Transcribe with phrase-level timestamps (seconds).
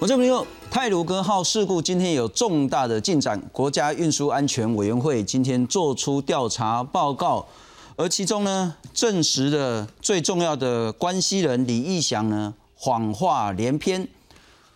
[0.00, 7.46] 我这朋友，泰鲁格号事故今天有重大的进展，国家运输安全委员会今天做出调查报告，
[7.96, 14.08] 而其中呢，证实的最重要的关系人李义祥呢，谎话连篇。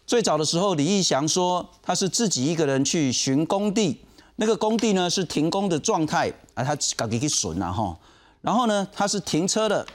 [0.07, 3.99] 最早的时候，李义祥说他是自己一个人去巡工地，
[4.37, 7.97] 那个工地呢是停工的状态啊，他搞给去损了哈。
[8.43, 9.87] 然后呢，他是停车的，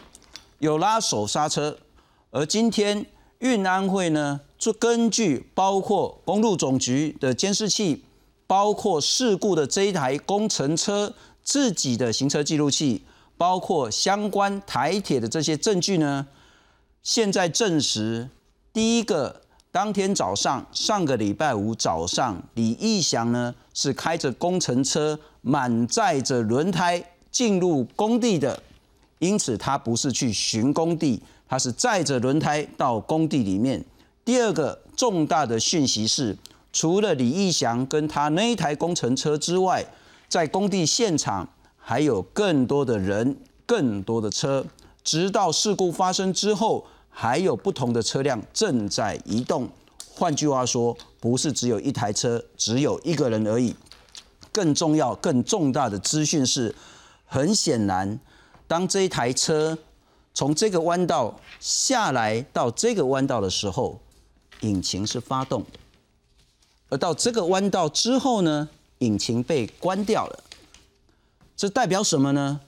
[0.58, 1.78] 有拉手刹车，
[2.32, 3.06] 而今天
[3.40, 4.40] 运安会呢。
[4.58, 8.04] 就根据包括公路总局的监视器，
[8.46, 13.02] 包括事故的这一台工程车自己的行车记录器，
[13.38, 16.28] 包括相关台铁的这些证据呢，
[17.02, 18.30] 现在证实，
[18.74, 28.62] 第一个当天早上，上个礼拜五早上，李义祥呢是开着工程车满载着轮胎进入工地的，
[29.20, 33.84] 因此他不是去巡工地，他是载着轮胎到工地里面。
[34.24, 36.38] 第二个重大的讯息是，
[36.72, 39.84] 除了李义祥跟他那一台工程车之外，
[40.28, 44.64] 在工地现场还有更多的人、更多的车，
[45.04, 49.68] 直到事故发生之后，还有不同的车辆正在移动。
[50.14, 53.76] 换句话说，不是只有一台车，只有一个人而已。
[54.52, 56.76] 更重要、更重大的资讯是，
[57.26, 58.20] 很显然，
[58.68, 59.78] 当这一台车
[60.34, 64.00] 从这个弯道下来到这个弯道的时候，
[64.62, 65.80] 引擎是发动的，
[66.90, 70.44] 而到这个弯道之后呢，引擎被关掉了。
[71.58, 72.62] 这代表什么呢？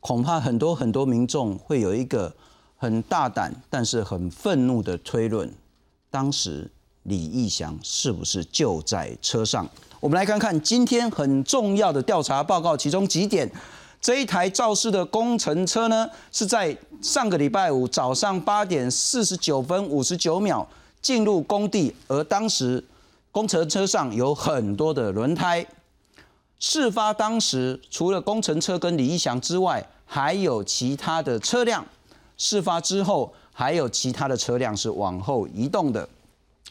[0.00, 2.34] 恐怕很多很多民众会有一个
[2.76, 5.52] 很大胆但是很愤怒的推论：
[6.10, 6.70] 当时
[7.02, 9.68] 李义祥是不是就在车上？
[10.00, 13.50] 我们来看看今天很重要的调查报告，其中几点。
[14.00, 20.66] 这一台肇事的工程车呢，是在上个礼拜五早上八点四十九分五十九秒。
[21.00, 22.84] 进入工地，而当时
[23.30, 25.64] 工程车上有很多的轮胎。
[26.58, 31.86] 事发当时，除了工程车跟李义祥之外，还有其他的车辆。
[32.36, 36.06] 事发之后，还有其他的车辆是往后移动的。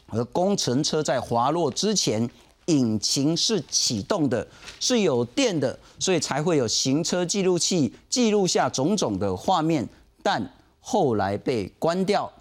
[0.08, 2.30] 而工程车在滑落之前，
[2.68, 4.48] 引擎是启动的，
[4.80, 9.88] 是有电的，所以才会有行车记录器记录下种种的画面。
[10.24, 10.42] 但
[10.80, 12.32] 后来被关掉。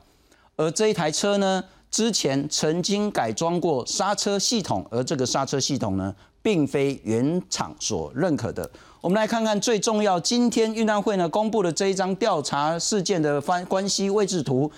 [0.54, 1.64] 而这一台车呢？
[1.88, 8.68] 之前曾经改装过刹车系统，而这个刹车系统呢，并非原厂所认可的。
[9.00, 14.70] 我们来看看最重要，今天运安会呢公布了这一张调查事件的关关系位置图。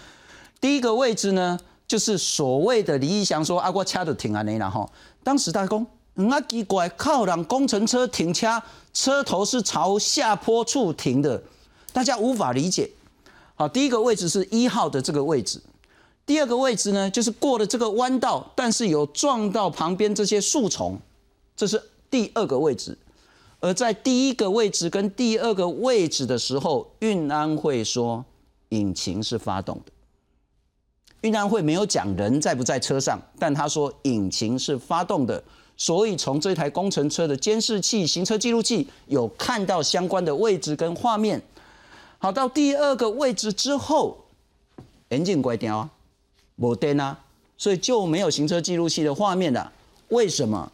[0.60, 1.58] 第一个位置呢，
[1.88, 4.88] 就是所谓的李义祥说阿国车都停啊那然后，
[5.24, 5.84] 当时大公，
[6.14, 8.62] 那奇怪，靠让工程车停车，
[8.92, 11.42] 车头是朝下坡处停的，
[11.90, 12.90] 大家无法理解。
[13.54, 15.60] 好，第一个位置是一号的这个位置。
[16.26, 21.00] 第二个位置呢，就是过了这个弯道，但是有撞到旁边这些树丛，
[21.56, 22.98] 这是第二个位置。
[23.60, 28.24] 而在第一个位置跟第二个位置的时候，运安会说
[28.68, 29.92] 引擎是发动的。
[31.22, 35.42] 运安会没有讲人在不在车上，但他说引擎是发动的，
[35.76, 41.42] 所以从这台工程车的监视器、行车记录器有看到相关的位置跟画面。
[42.18, 44.16] 好，到第二个位置之后，
[45.10, 45.90] 眼镜关掉啊。
[46.56, 47.16] 没电啊，
[47.56, 49.72] 所以就没有行车记录器的画面了。
[50.08, 50.72] 为什么？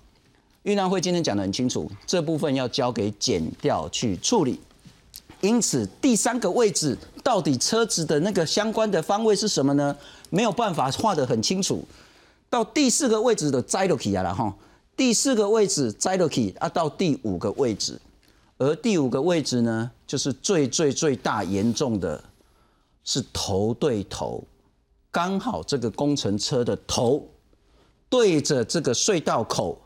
[0.63, 4.59] 运安会今天讲得很清楚，这部分要交给检调去处理。
[5.43, 9.97] 因此，第三个位置到底车子的那个相关的方位是什么呢？
[10.29, 11.83] 没有办法画得很清楚。
[12.51, 14.55] 到第四个位置的摘落去啊了哈，
[14.95, 17.99] 第四个位置摘落去啊，到第五个位置，
[18.59, 22.23] 而第五个位置呢，就是最最最大严重的，
[23.03, 24.45] 是头对头。
[25.11, 27.27] 刚好这个工程车的头
[28.09, 29.81] 对着这个隧道口，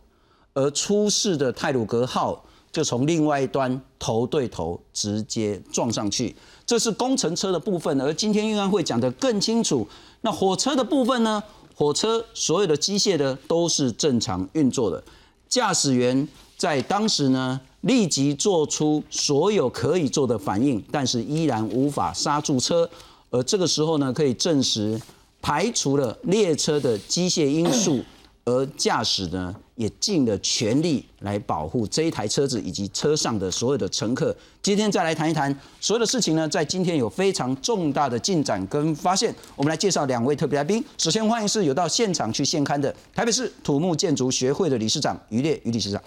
[0.55, 6.35] 而出事的泰鲁格号就从另外一端头对头直接撞上去。
[6.69, 9.88] 这是工程车的部分，而今天应该会讲得更清楚。
[10.20, 11.43] 那火车的部分呢？
[11.75, 15.03] 火车所有的机械的都是正常运作的，
[15.49, 16.29] 驾驶员
[16.59, 22.87] 在当时呢立即做出所有可以做的反应，但是依然无法刹住车。
[23.31, 25.00] 而这个时候呢，可以证实。
[25.41, 28.00] 排除了列车的机械因素，
[28.44, 34.37] 而驾驶呢也尽了全力来保护这一台车子以及车上的所有的乘客。
[34.61, 39.33] 今天再来谈一谈所有的事情呢，在今天有非常重大的进展跟发现。
[39.55, 40.85] 我们来介绍两位特别来宾。
[40.99, 46.03] 首先欢迎是有到现场去现刊的台北市土木建筑学会的理事长于烈于理事长，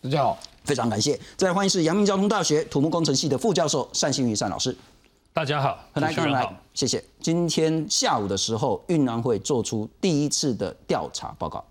[0.00, 1.18] 大家好，非常感谢。
[1.36, 4.76] 再来欢迎是阳明交通大学土木工程系的副教授单新宇单老师。
[5.32, 7.02] 大家好，来，看来，谢谢。
[7.20, 11.64] 今天下午的时候，运安会做出第一次的调查报告。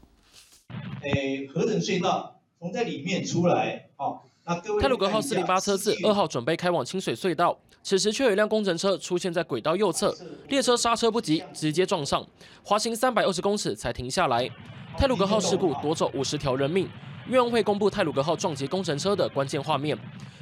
[1.01, 4.81] 诶，合成隧道从在里面出来，哦，那各位。
[4.81, 10.15] 泰鲁格号四零八车次二号准备开往清水隧道，此时却有一辆工程车出现在轨道右侧，
[10.49, 12.25] 列车刹车不及，直接撞上，
[12.63, 14.49] 滑行三百二十公尺才停下来。
[14.97, 16.87] 泰鲁格号事故夺走五十条人命。
[17.27, 19.97] 运安会公布泰鲁格号撞击工程车的关键画面。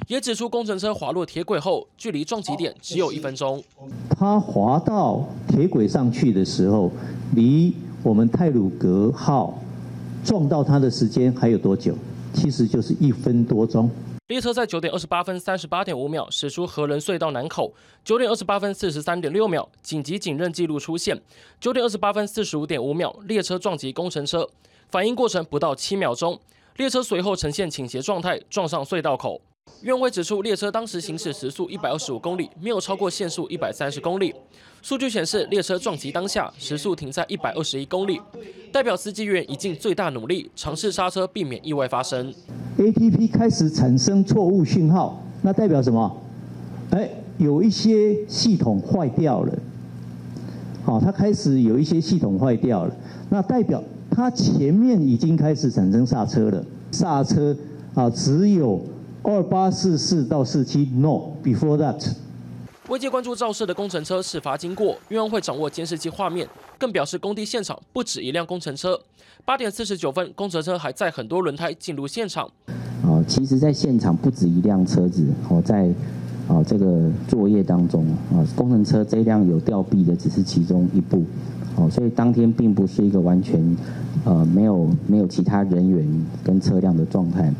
[0.06, 3.62] 也指出，工程车滑落铁轨后，距离撞击点只有一分钟。
[4.10, 6.92] 它滑到铁轨上去的时候，
[7.34, 9.58] 离我们泰鲁格号
[10.24, 11.94] 撞到它的时间还有多久？
[12.32, 13.88] 其实就是一分多钟。
[14.28, 17.72] 列车在九点二十八分三十八点五秒驶出河人隧道南口，
[18.02, 21.20] 九点二十八分四十三点六秒紧急警认记录出现，
[21.60, 24.48] 九点二十八分四十五点五秒列车撞击工程车，
[24.88, 26.40] 反应过程不到七秒钟，
[26.76, 29.42] 列车随后呈现倾斜状态撞上隧道口。
[29.84, 34.34] 院会指出，列车当时行驶时速一百二十五公里，没有超过限速一百三十公里。
[34.80, 38.18] 数据显示，列车撞击当下时速停在一百二十一公里，
[38.72, 42.32] 代表司机员已尽最大努力尝试刹车，避免意外发生。
[42.78, 46.16] ATP 开始产生错误讯号，那代表什么？
[46.90, 49.52] 哎，有一些系统坏掉了。
[50.82, 52.96] 好，它开始有一些系统坏掉了，
[53.28, 56.64] 那代表它前面已经开始产生刹车了。
[56.90, 57.54] 刹车
[57.92, 58.82] 啊，只有。
[59.26, 62.12] 二八四四到四七，No，before that。
[62.88, 66.46] 外界关注肇事的工程车事发经过，运安会掌握监视器画面，
[66.78, 69.00] 更表示工地现场不止一辆工程车。
[69.42, 72.46] 八点四十九分，工程车还载很多轮胎进入现场。
[73.02, 75.90] 哦，其实在现场不止一辆车子，哦，在
[76.46, 81.24] 哦这个作业当中，啊，工程车这辆有吊臂的只是其中一部，
[81.76, 83.74] 哦，所以当天并不是一个完全，
[84.26, 86.06] 呃，没有没有其他人员
[86.44, 87.50] 跟车辆的状态。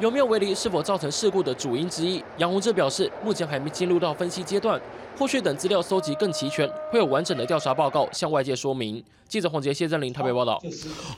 [0.00, 2.22] 有没有违例是否造成事故的主因之一？
[2.38, 4.80] 杨洪志表示，目前还没进入到分析阶段，
[5.16, 9.02] 后续等资料搜集更齐全，会有完整的调查报告向外界说明。
[9.28, 10.60] 记者黄杰、谢振林特别报道。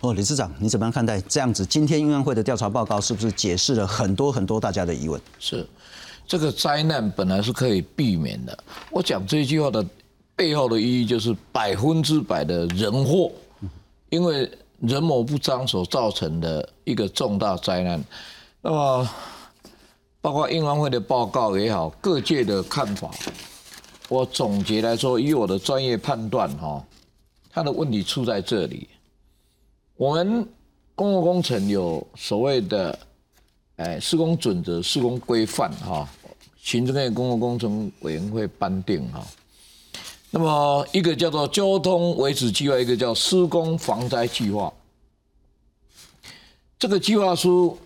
[0.01, 1.65] 哦，李市长，你怎么样看待这样子？
[1.65, 5.19] 今天运安会的调查报告是不是解释了很多很多大家的疑问？
[5.39, 5.67] 是，
[6.27, 8.57] 这个灾难本来是可以避免的。
[8.91, 9.83] 我讲这句话的
[10.37, 13.33] 背后的意义就是百分之百的人祸，
[14.11, 14.51] 因为
[14.81, 18.05] 人谋不臧所造成的一个重大灾难。
[18.69, 19.09] 那么，
[20.21, 23.09] 包括英安会的报告也好，各界的看法，
[24.09, 26.85] 我总结来说，以我的专业判断，哈，
[27.49, 28.89] 它的问题出在这里。
[29.95, 30.45] 我们
[30.97, 32.99] 公共工程有所谓的，
[33.77, 36.09] 哎，施工准则、施工规范，哈，
[36.61, 39.25] 行政院公共工程委员会颁定，哈。
[40.29, 44.73] 那么，一个叫做交通维持计划，一个叫施工防灾计划。
[46.81, 47.79] 这个计划书。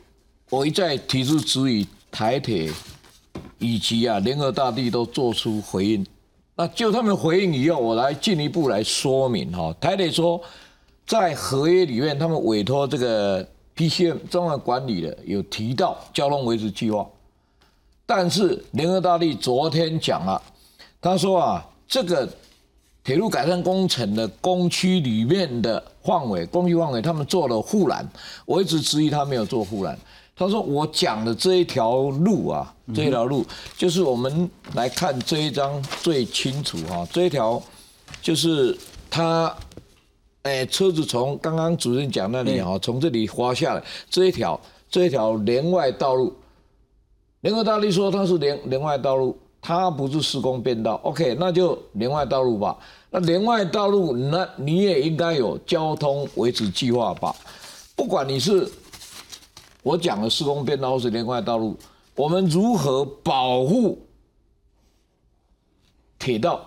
[0.50, 2.68] 我一再提出质疑，台铁
[3.60, 6.04] 以及啊联合大地都做出回应。
[6.56, 9.72] 那就他们回应以后，我来进一步来说明哈。
[9.80, 10.42] 台铁说，
[11.06, 17.08] 在合约里面，他们委托这个 PCM 中央管理的有提到交通维持计划，
[18.04, 20.42] 但是联合大地昨天讲了，
[21.00, 22.28] 他说啊，这个
[23.04, 28.04] 铁路改善工程的工区里面的范围，工区范围他们做了护栏，
[28.44, 29.96] 我一直质疑他没有做护栏。
[30.40, 33.44] 他说：“我讲的这一条路啊，这一条路
[33.76, 37.06] 就是我们来看这一张最清楚哈。
[37.12, 37.62] 这一条
[38.22, 38.74] 就是
[39.10, 39.54] 他，
[40.40, 46.32] 哎，车子从刚刚主任讲那里哈，从这里滑下来，这一条这一条连外道路，
[47.42, 50.98] 联合大力说它是连连外道路，它不是施工变道。
[51.04, 52.74] OK，那就连外道路吧。
[53.10, 57.36] 那连外道路，那你也应该有交通维持计划吧？
[57.94, 58.66] 不管你是。”
[59.82, 61.76] 我讲的施工变道或是连贯道路，
[62.14, 63.98] 我们如何保护
[66.18, 66.60] 铁道？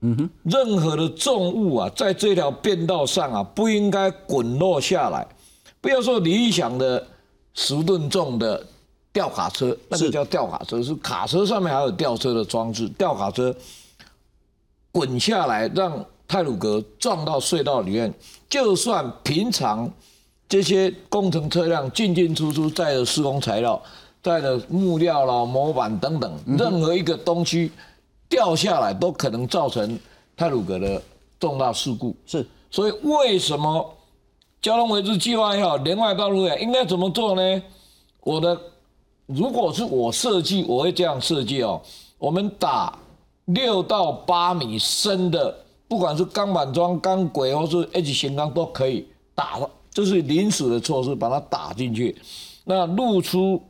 [0.00, 5.26] 嗯哼，任何的重物啊，在这条变道上啊，不应该滚落下来。
[5.80, 7.04] 不要说理想的
[7.54, 8.64] 十吨重的
[9.12, 13.54] 吊卡车，那个叫吊卡车，是卡车上面还有吊车的装置，吊卡车
[14.92, 18.12] 滚下来，让泰鲁格撞到隧道里面，
[18.48, 19.90] 就算平常。
[20.52, 23.82] 这些工程车辆进进出出载的施工材料、
[24.22, 27.72] 载的木料啦、模板等等，任何一个东西
[28.28, 29.98] 掉下来都可能造成
[30.36, 31.02] 泰鲁格的
[31.40, 32.14] 重大事故。
[32.26, 33.96] 是，所以为什么
[34.60, 37.62] 交通维持计划也好，连外道路也应该怎么做呢？
[38.20, 38.60] 我的
[39.24, 41.80] 如果是我设计，我会这样设计哦。
[42.18, 42.94] 我们打
[43.46, 45.56] 六到八米深的，
[45.88, 49.70] 不管是钢板桩、钢轨或是 H 型钢都可以打了。
[49.92, 52.16] 这是临时的措施，把它打进去，
[52.64, 53.62] 那露出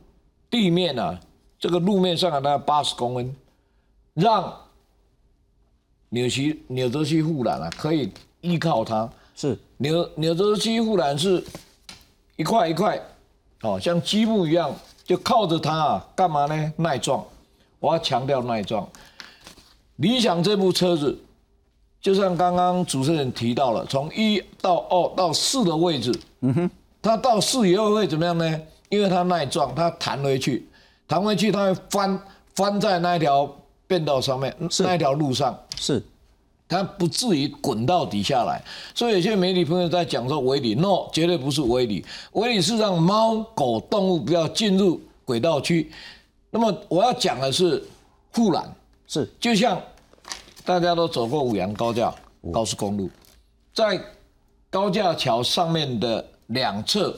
[0.49, 1.19] 地面呢？
[1.59, 3.35] 这个路面上大概八十公分，
[4.13, 4.53] 让
[6.09, 8.11] 纽西纽泽西护栏啊，可以
[8.41, 9.09] 依靠它。
[9.35, 11.43] 是纽纽泽西护栏是
[12.35, 13.01] 一块一块，
[13.61, 14.75] 哦，像积木一样，
[15.05, 16.73] 就靠着它啊，干嘛呢？
[16.77, 17.23] 耐撞。
[17.79, 18.87] 我要强调耐撞。
[19.97, 21.17] 理想这部车子，
[22.03, 26.69] 就像刚刚主持人提到了，从一到二到四的位置，嗯哼，
[27.01, 28.61] 它到四以后会怎么样呢？
[28.89, 30.67] 因为它耐撞，它弹回去，
[31.07, 32.19] 弹回去它会翻
[32.55, 33.49] 翻在那一条
[33.87, 36.03] 变道上面，那一条路上，是，
[36.67, 38.61] 它不至于滚到底下来。
[38.93, 45.89] 所以有些媒体朋友在讲说围篱，no，绝对不是围篱，围篱是让猫狗动物不要进入轨道区。
[46.51, 47.81] 那么我要讲的是
[48.33, 48.69] 护栏，
[49.07, 49.81] 是就像
[50.65, 52.13] 大家都走过五羊高架
[52.51, 53.09] 高速公路，
[53.73, 53.99] 在
[54.69, 57.15] 高架桥上面的两侧，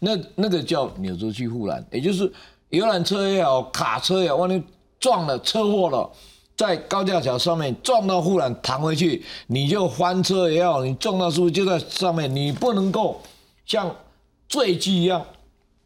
[0.00, 2.30] 那那个叫扭轴器护栏，也就是
[2.70, 4.62] 游览车也好，卡车也好，万一
[4.98, 6.10] 撞了车祸了，
[6.56, 12.34] 在高架桥上面撞到护栏弹回去，你就翻车也好，你撞到是不是就在上面？
[12.34, 13.20] 你不能够
[13.66, 13.94] 像
[14.48, 15.22] 坠机一样，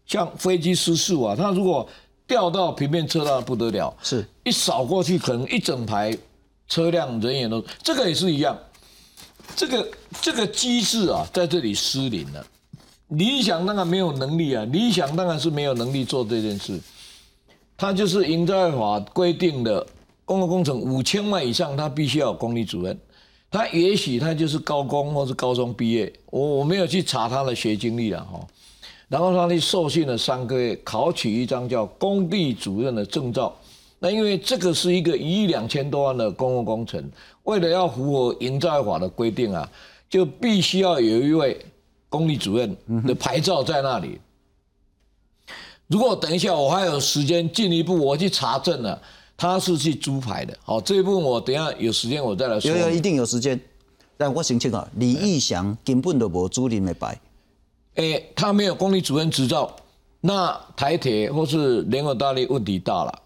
[0.06, 1.88] 像飞机失速啊，它如果
[2.26, 4.26] 掉到平面车道不得了，是。
[4.44, 6.16] 一扫过去，可能一整排
[6.68, 8.58] 车辆人员都，这个也是一样，
[9.54, 9.88] 这个
[10.20, 12.46] 这个机制啊，在这里失灵了。
[13.08, 16.80] 理想当然没有能力啊，理想当然是没有能力做这件事。
[17.76, 19.86] 他就是营造法规定的
[20.24, 22.98] 公共工程五千万以上，他必须要有公立主任。
[23.48, 28.44] 他也许他就是高工或是高中毕业，我我没有去查他的学经历了哈。
[29.08, 33.54] 然后他去受训了三个月，考取一张叫工地主任的证照。
[34.06, 37.10] 那因为这个是一个一亿两千多万的公共工程，
[37.42, 39.68] 为了要符合营造法的规定啊，
[40.08, 41.60] 就必须要有一位
[42.08, 44.20] 公立主任的牌照在那里。
[45.88, 49.02] 如果等一下我还有时间进一步我去查证了，
[49.36, 50.56] 他是去租牌的。
[50.62, 52.70] 好，这一部分我等下有时间我再来说。
[52.70, 53.60] 有有一定有时间，
[54.16, 57.20] 但我澄清啊，李义祥根本都无租赁的牌。
[57.96, 59.74] 哎，他没有公立主任执照，
[60.20, 63.22] 那台铁或是联合大力问题大了。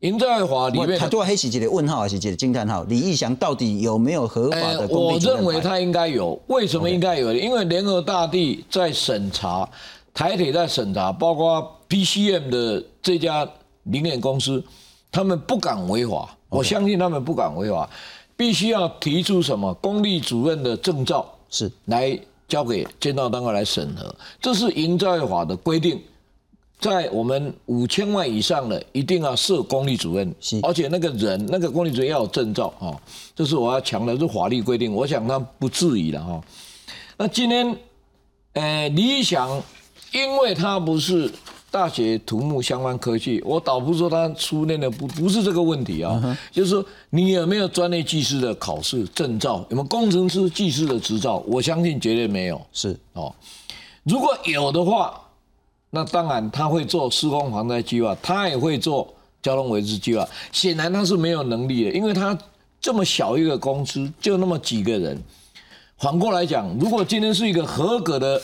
[0.00, 2.84] 营造法里面，他做黑是一个问号还是一个惊叹号？
[2.84, 6.40] 李义祥到底有没有合法的公我认为他应该有。
[6.46, 7.34] 为什么应该有？
[7.34, 9.68] 因为联合大地在审查，
[10.14, 13.48] 台铁在审查，包括 PCM 的这家
[13.84, 14.62] 零点公司，
[15.10, 16.36] 他们不敢违法。
[16.48, 17.88] 我相信他们不敢违法，
[18.36, 22.18] 必须要提出什么公立主任的证照是来。
[22.48, 26.00] 交给监造单位来审核，这是营造法的规定，
[26.78, 33.00] 在我们五千万以上的一定要设公立主任，而且那个人那个公立主任要有证照哈，
[33.34, 36.40] 这是我要强调，是法律规定，我想他不至于了哈。
[37.16, 37.76] 那今天，
[38.52, 39.62] 呃，理想，
[40.12, 41.30] 因为他不是。
[41.70, 51.44] 大学土木相关科技，我倒不是说他初恋的不不是这个问题啊，就是说你有没有专业技师的考试证照，有没有工程师技师的执照？
[51.46, 52.58] 我相信绝对没有。
[52.72, 53.30] 是哦，
[54.02, 55.20] 如果有的话，
[55.90, 60.28] 那当然他会做施工防灾计划，他也会做交通维持计划。
[60.52, 62.36] 显然他是没有能力的，因为他
[62.80, 65.22] 这么小一个公司，就那么几个人。
[65.98, 68.40] 反过来讲，如果今天是一个合格的。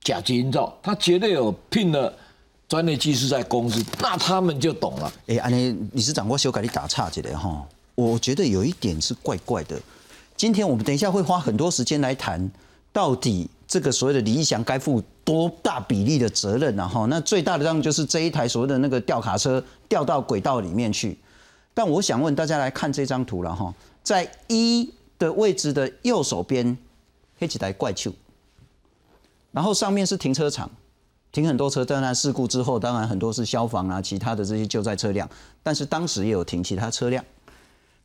[0.00, 2.10] 甲级营造，他绝对有聘了
[2.66, 5.12] 专业技师在公司，那他们就懂了。
[5.26, 7.62] 哎，安妮理事长，我修改你打岔起来哈，
[7.94, 9.78] 我觉得有一点是怪怪的。
[10.34, 12.50] 今天我们等一下会花很多时间来谈，
[12.90, 16.88] 到底这个所谓的李义祥该负多大比例的责任呢？
[16.88, 21.18] 哈，那最大的当然就是这一台所谓的那个吊卡车掉到轨道里面去。
[21.74, 23.72] 但我想问大家来看这张图了哈，
[24.02, 26.76] 在一的位置的右手边，
[27.38, 28.10] 黑起台怪丘。
[29.52, 30.70] 然后上面是停车场，
[31.30, 31.84] 停很多车。
[31.84, 35.28] 当然事故之后，当然很多是消防啊，其他的这些救灾车辆。
[35.62, 37.22] 但是当时也有停其他车辆。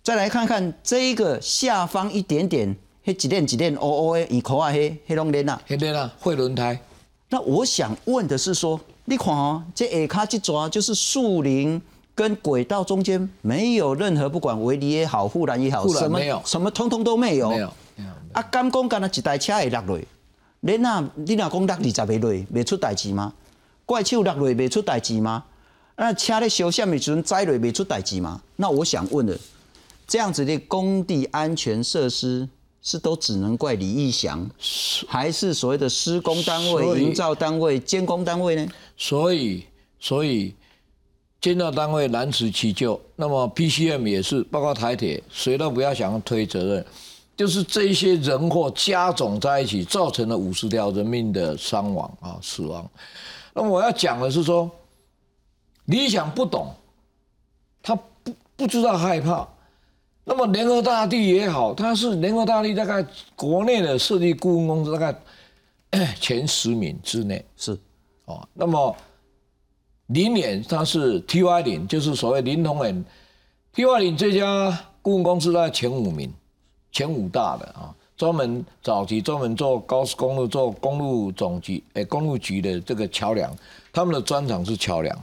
[0.04, 6.80] 再来看看这一个下方一点点黑几链几链哦哦的，以口啊黑黑龙链啊，黑链啊，会轮胎。
[7.30, 11.82] 那我想问的是说，你看哦，这下卡这抓就是树林
[12.16, 17.50] 跟轨道中间没有任何不管围篱也好，护栏也好，什么什么通通都没有。
[17.50, 17.74] 没有。
[18.32, 20.00] 啊，敢讲干那一台车会落落？
[20.62, 23.34] 你那，你那讲落二十个落，未出代志吗？
[23.86, 25.44] 怪兽落落未出代志吗？
[25.98, 28.42] 那车咧烧什么时阵栽落未出代志吗？
[28.56, 29.38] 那我想问的，
[30.08, 32.48] 这样子的工地安全设施
[32.84, 34.48] 是都只能怪李义祥，
[35.08, 38.68] 还是所谓的施工单位、营造单位、监工单位呢？
[38.98, 39.66] 所以，
[40.02, 40.54] 所以
[41.40, 43.00] 建造单位难辞其咎。
[43.16, 46.86] 那么 PCM 也是，包括台铁，谁都不要想要推责任。
[47.38, 52.88] 就是这些人祸加总在一起，造成了五十条人命的伤亡啊，死亡。
[53.54, 54.70] 那我要讲的是说，
[55.86, 56.76] 理想不懂，
[57.82, 59.48] 他不不知道害怕。
[60.26, 65.20] 那么联合大地也好，它是联合大地大概国内的设计顾问公司大概
[66.20, 67.78] 前十名之内是
[68.24, 68.48] 哦。
[68.54, 68.96] 那么
[70.08, 73.04] 林远它是 T Y 林，就是所谓林同远
[73.74, 76.34] T Y 林这家顾问公司在前五名，
[76.92, 83.54] 前五大的啊，专门早期专门做高速公路做公路总局哎公路局的这个桥梁，
[83.92, 85.20] 他们的专长是桥梁。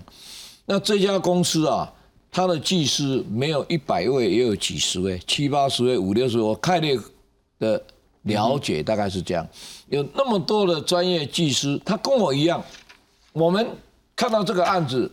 [0.67, 1.91] 那这家公司啊。
[2.33, 6.43] 他的技师没有一百位，也有几十位，七八十位，五六十位。
[6.45, 6.97] 我概略
[7.59, 7.83] 的
[8.23, 9.45] 了解大概是这样，
[9.89, 12.63] 有那么多的专业技师，他跟我一样。
[13.33, 13.67] 我们
[14.15, 15.11] 看到这个案子，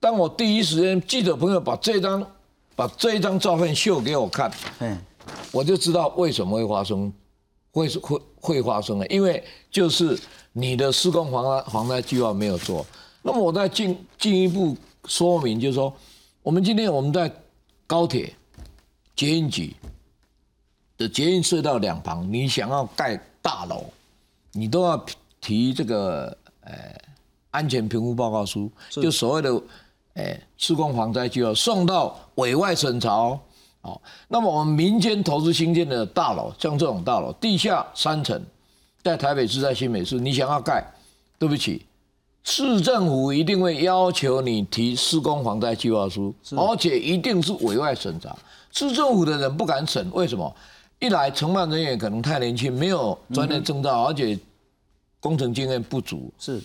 [0.00, 2.26] 当我第一时间记者朋友把这张
[2.74, 4.98] 把这一张照片秀给我看，嗯，
[5.50, 7.12] 我就知道为什么会发生，
[7.72, 10.18] 会会会发生了，因为就是
[10.54, 12.86] 你的施工防灾防灾计划没有做。
[13.20, 14.74] 那么我再进进一步
[15.04, 15.94] 说明，就是说。
[16.42, 17.32] 我们今天我们在
[17.86, 18.34] 高铁
[19.14, 19.72] 捷运局
[20.98, 23.84] 的捷运隧道两旁，你想要盖大楼，
[24.50, 25.06] 你都要
[25.40, 26.72] 提这个呃
[27.52, 29.62] 安全评估报告书，就所谓的
[30.14, 33.38] 呃施工防灾计划送到委外审查哦。
[33.80, 38.44] 好，那么我们民间投资新建的大楼，像这种大楼，地下三层，
[39.04, 40.84] 在台北市在新北市，你想要盖，
[41.38, 41.86] 对不起。
[42.44, 48.36] 市政府一定会要求你提施工防灾计划书，而且一定是委外审查。
[48.72, 50.52] 市政府的人不敢审，为什么？
[50.98, 54.36] 一来承办人员可能太年轻，没有专业证照，而且
[55.20, 56.32] 工程经验不足。
[56.38, 56.60] 是，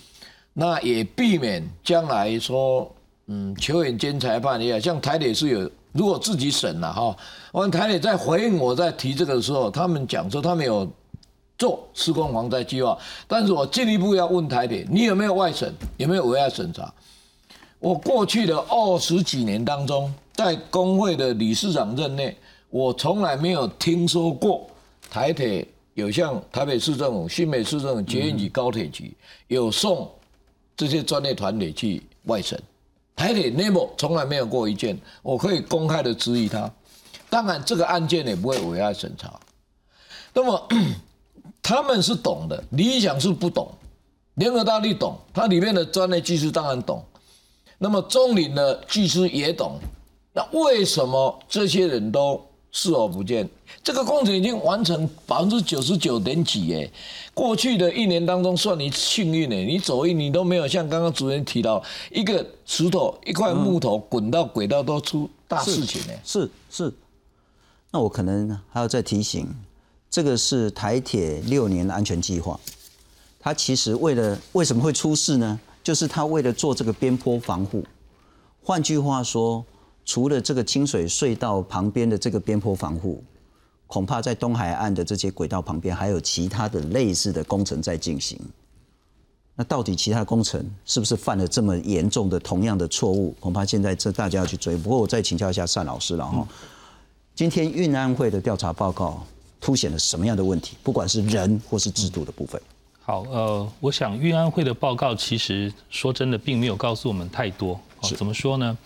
[0.52, 2.90] 那也避免将来说，
[3.26, 7.16] 嗯，球员兼裁判也像台铁是有，如果自己审了哈，
[7.52, 10.88] 完台铁在回应我在提这个的时候，他们讲说他们有。
[11.58, 16.94] 做施工防灾计划，但是我进一步要问台铁，你有没有外审，有没有委外审查？
[17.80, 22.36] 我过去的二十几年当中，在工会的理事长任内，
[22.70, 24.70] 我从来没有听说过
[25.10, 29.12] 台铁有向台北市政府、新北市政府、捷运局、高铁局
[29.48, 30.08] 有送
[30.76, 32.60] 这些专业团队去外审。
[33.16, 36.70] 台铁内部从来没有过一件，我可以公开的质疑他。
[37.28, 39.40] 当然，这个案件也不会委外审查。
[40.32, 40.68] 那么。
[41.62, 43.70] 他们是懂的，理想是不懂，
[44.34, 47.04] 联合大地懂，它里面的专业技师当然懂，
[47.78, 49.78] 那么中领的技师也懂，
[50.32, 52.40] 那为什么这些人都
[52.70, 53.48] 视而不见？
[53.82, 56.90] 这个工程已经完成百分之九十九点几耶，
[57.34, 66.92] 过去的一年当中算你幸运哎，你走运你都没有像刚刚主任提到一个石头一块木头滚到轨道都出大事情哎，是是，
[67.90, 69.46] 那我可能还要再提醒。
[70.10, 72.58] 这个是台铁六年的安全计划，
[73.38, 75.60] 它其实为了为什么会出事呢？
[75.84, 77.84] 就是它为了做这个边坡防护。
[78.62, 79.64] 换句话说，
[80.04, 83.22] 除了这个清水隧道旁边的这个边坡防护，
[83.86, 88.38] 恐怕在东海岸的这些轨道旁边还有其他的类似的工程在进行。
[89.54, 93.34] 那到底其他工程是不是犯了这么严重的同样的错误？
[93.40, 94.76] 恐怕现在这大家要去追。
[94.76, 96.46] 不过我再请教一下单老师了哈，
[97.34, 99.26] 今天运安会的调查报告。
[99.60, 100.76] 凸显了什么样的问题？
[100.82, 102.60] 不管是人或是制度的部分。
[103.00, 107.80] 好，呃，我想运安会的报告其实说真的并没有告诉我们太多。
[108.02, 108.78] 是怎么说呢？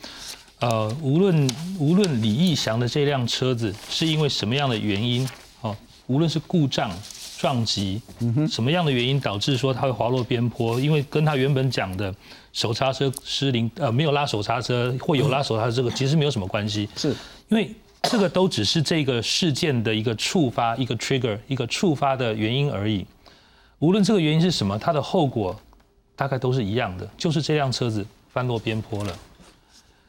[0.61, 5.29] 呃，无论无论李义祥的这辆车子是因为什么样的原因，
[5.61, 6.91] 哦，无论是故障、
[7.37, 8.01] 撞击，
[8.49, 10.81] 什么样的原因导致说它会滑落边坡？
[10.81, 12.15] 因为跟他原本讲的
[12.53, 16.89] 手刹车失灵，呃，没有拉手刹车或有拉手刹车这个其实没有什么关系。
[16.97, 17.09] 是
[17.49, 17.75] 因为。
[18.11, 23.07] 这个都只是这个事件的一个触发、一个 trigger、一个触发的原因而已。
[23.79, 25.59] 无论这个原因是什么，它的后果
[26.15, 29.17] 大概都是一样的，就是这辆车子翻落边坡了。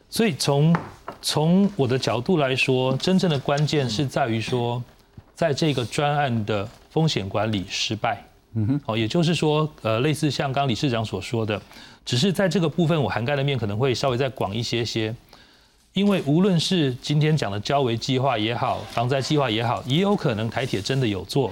[0.10, 0.76] 所以从
[1.22, 4.84] 从我的角度来说，真正的关键是在于说，
[5.34, 8.24] 在这个专案的风险管理失败。
[8.56, 11.60] 嗯哼，哦，也就是说，呃，类似像刚理事长所说的，
[12.06, 15.16] 只是在这个部分，我涵盖的面可能会稍微再广一些些。
[15.94, 21.52] 因为无论是今天讲的交维计划也好，防灾计划也好，也有可能台铁真的有做，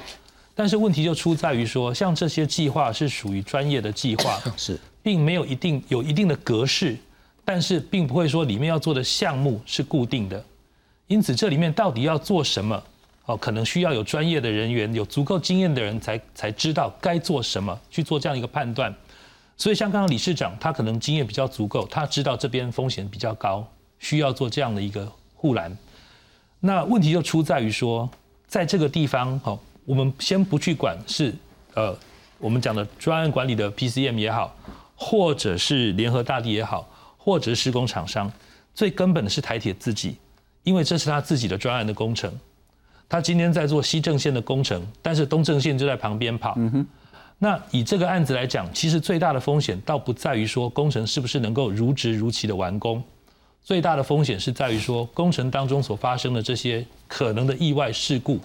[0.56, 6.98] 但是问题就出在于说，像这些计划是属于专业的计划，是，并没有一定有一定的格式，
[7.46, 10.44] 但是并不会说里面要做的项目是固定的，
[11.06, 12.84] 因此这里面到底要做什么，
[13.26, 18.92] 哦，可能需要有专业的人员，有足够经验的人才才知道该做什么去做这样一个判断，
[19.56, 23.64] 所以像刚刚理事长，他可能经验比较足够，他知道这边风险比较高。
[24.02, 25.78] 需要做这样的一个护栏，
[26.60, 28.10] 那问题就出在于说，
[28.48, 31.34] 在这个地方，好，我们先不去管是
[31.76, 31.96] 呃，
[32.40, 34.54] 我们讲的专案管理的 PCM 也好，
[34.96, 38.30] 或者是联合大地也好，或者是施工厂商，
[38.74, 40.18] 最根本的是台铁自己，
[40.64, 42.34] 因为这是他自己的专案的工程。
[43.08, 46.58] 他今天在做西正线的工程，但是东正线就在旁边跑。
[47.38, 53.04] 那以这个案子来讲，其实最大的风险倒不在于说工程是不是能够如职如期的完工，
[53.64, 58.40] 最大的风险是在于说工程当中所发生的这些可能的意外事故，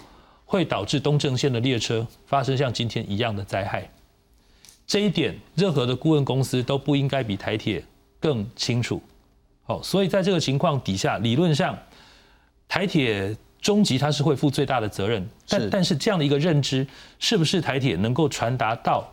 [0.45, 3.89] 会导致东正线的列车发生像今天一样的灾害。
[4.85, 7.83] 这一点，任何的顾问公司都不应该比台铁
[8.19, 9.01] 更清楚。
[9.63, 11.77] 好，所以在这个情况底下，理论上
[12.69, 15.27] 台铁终极它是会负最大的责任。
[15.49, 16.87] 但但是这样的一个认知，
[17.19, 19.11] 是不是台铁能够传达到，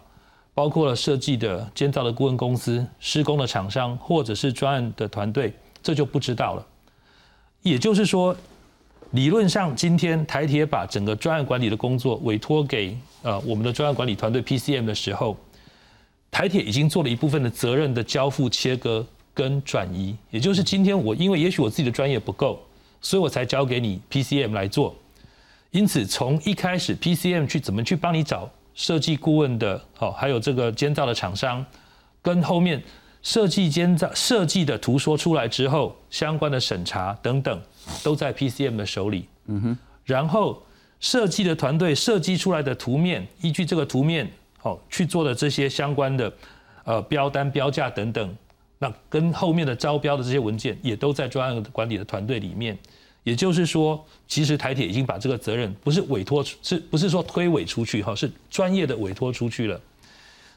[0.52, 5.52] 包括了设计的、建造的顾问公司、施工的厂商，或者是专案的团队，
[5.84, 6.66] 这就不知道了。
[7.62, 8.36] 也就是说，
[9.12, 15.36] 理论上今天台铁把整个专案管理的工作委托给呃我们的专案管理团队 PCM 的时候。
[16.30, 22.60] 台铁已经做了一部分的责任的交付、切割跟转移，也就是今天我因为也许我自己的专业不够，
[23.00, 24.96] 所以我才交给你 PCM 来做。
[25.70, 31.64] 因此，从一开始 PCM 去怎么去帮你找设计顾问的，好，还有这个监造的厂商，
[32.20, 32.82] 跟后面
[33.24, 37.60] 设计监造设计的图说出来之后，相关的审查等等，
[38.04, 39.26] 都在 PCM 的手里。
[39.46, 39.78] 嗯哼。
[40.04, 40.62] 然后
[41.00, 44.30] 设计的团队设计出来的图面，依据这个图面。
[44.62, 46.32] 哦，去做的这些相关的，
[46.84, 48.34] 呃，标单、标价等等，
[48.78, 52.74] 那跟后面的招标的这些文件也都在专案管理的团队里面。
[53.24, 58.02] 也就是说，其实台铁已经把这个责任不是委托，是不是说推诿出去？
[58.02, 59.78] 哈，是专业的委托出去了。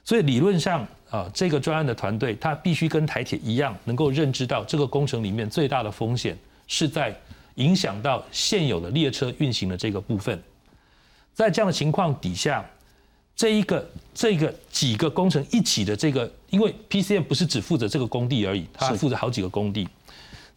[0.07, 7.13] 所以理论上啊，这个专案的团队他必须跟台铁一样，能够认知到这个工程里面最大的风险是在
[7.55, 10.41] 影响到现有的列车运行的这个部分。
[11.33, 12.65] 在这样的情况底下。
[13.35, 19.87] 这一个这个几个工程一起的这个，因为 PCM 不是只负责这个工地而已，它负责好几个工地，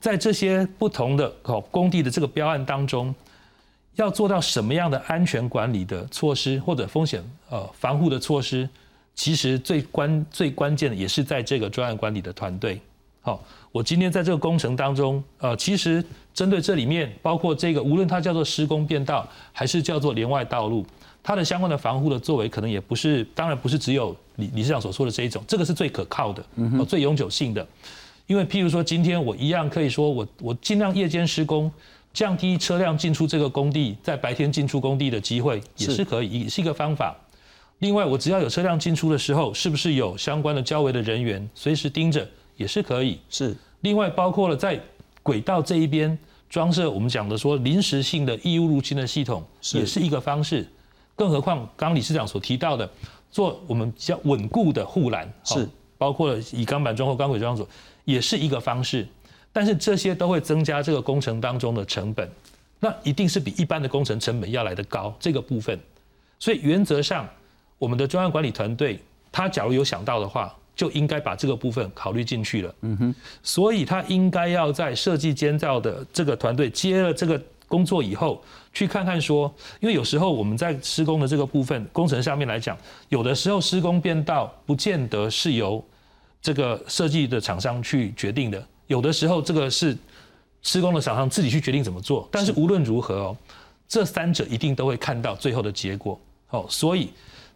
[0.01, 3.15] 在这些不同的哦工地的这个标案当中，
[3.97, 8.67] 要做到什么样的安全管理的措施或者风险呃防护的措施，
[9.15, 12.81] 其实最关最关键的也是在这个专案管理的团队。
[13.23, 20.87] 好，我今天在这个工程当中，呃，其实针对这里面包括这个，无论它叫做施工变道，还是叫做连外道路。
[21.23, 26.43] 它的相关的防护的作为，可能也不是，当然不是只有李理事长所说的这一种，这个是最可靠的，
[26.89, 27.67] 最永久性的。
[28.27, 31.71] 因为譬如说，今天我一样可以说，我我尽量夜间施工，
[32.15, 37.15] 降低车辆进出这个工地，在白天进出工地的机会，也是可以，也是一个方法。
[37.81, 43.19] 另外，我只要有车辆进出的时候，是不是有相关的交维的人员随时盯着，也是可以。
[43.29, 43.57] 是。
[43.81, 44.79] 另外，包括了在
[45.23, 46.17] 轨道这一边
[46.49, 50.67] 装设我们讲的说临时性的异物入侵的系统，也是一个方式。
[51.17, 52.89] 更何况，刚理事长所提到的，
[53.31, 55.67] 做我们比较稳固的护栏，是
[55.97, 57.67] 包括了以钢板装或钢轨装所，
[58.05, 59.07] 也是一个方式。
[59.53, 62.31] 但是这些都会增加这个工程当中的成本，
[62.79, 65.81] 那一定是比一般的工程成本要来的高这个部分。
[66.39, 67.29] 所以原则上，
[67.81, 69.01] 我们的专案管理团队，
[69.33, 72.75] 他假如有想到的话，就应该把这个部分考虑进去了。
[72.83, 77.43] 嗯哼，所以他应该要在设计监造的这个团队接了这个。
[77.71, 82.77] 工作以后去看看说，因为有时候我们在施工的这个部分工程上面来讲，
[83.11, 85.81] 有的时候施工变道不见得是由
[86.43, 89.97] 这个设计的厂商去决定的，有的时候这个是
[90.63, 92.29] 施工的厂商自己去决定怎么做。
[92.33, 93.37] 但是无论如何哦，
[93.87, 96.19] 这三者一定都会看到最后的结果。
[96.49, 97.11] 哦，所以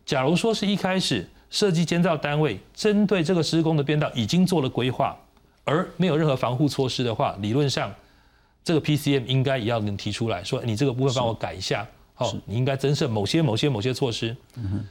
[0.04, 5.16] 假如说是一开始设计建造单位针对这个施工的变道已经做了规划，
[5.64, 7.92] 而没有任何防护措施的话，理论上。
[8.66, 14.34] 这个 PCM 应该也要能提出来说，你这个部分帮我改一下，好，你应该增设某些某些某些措施。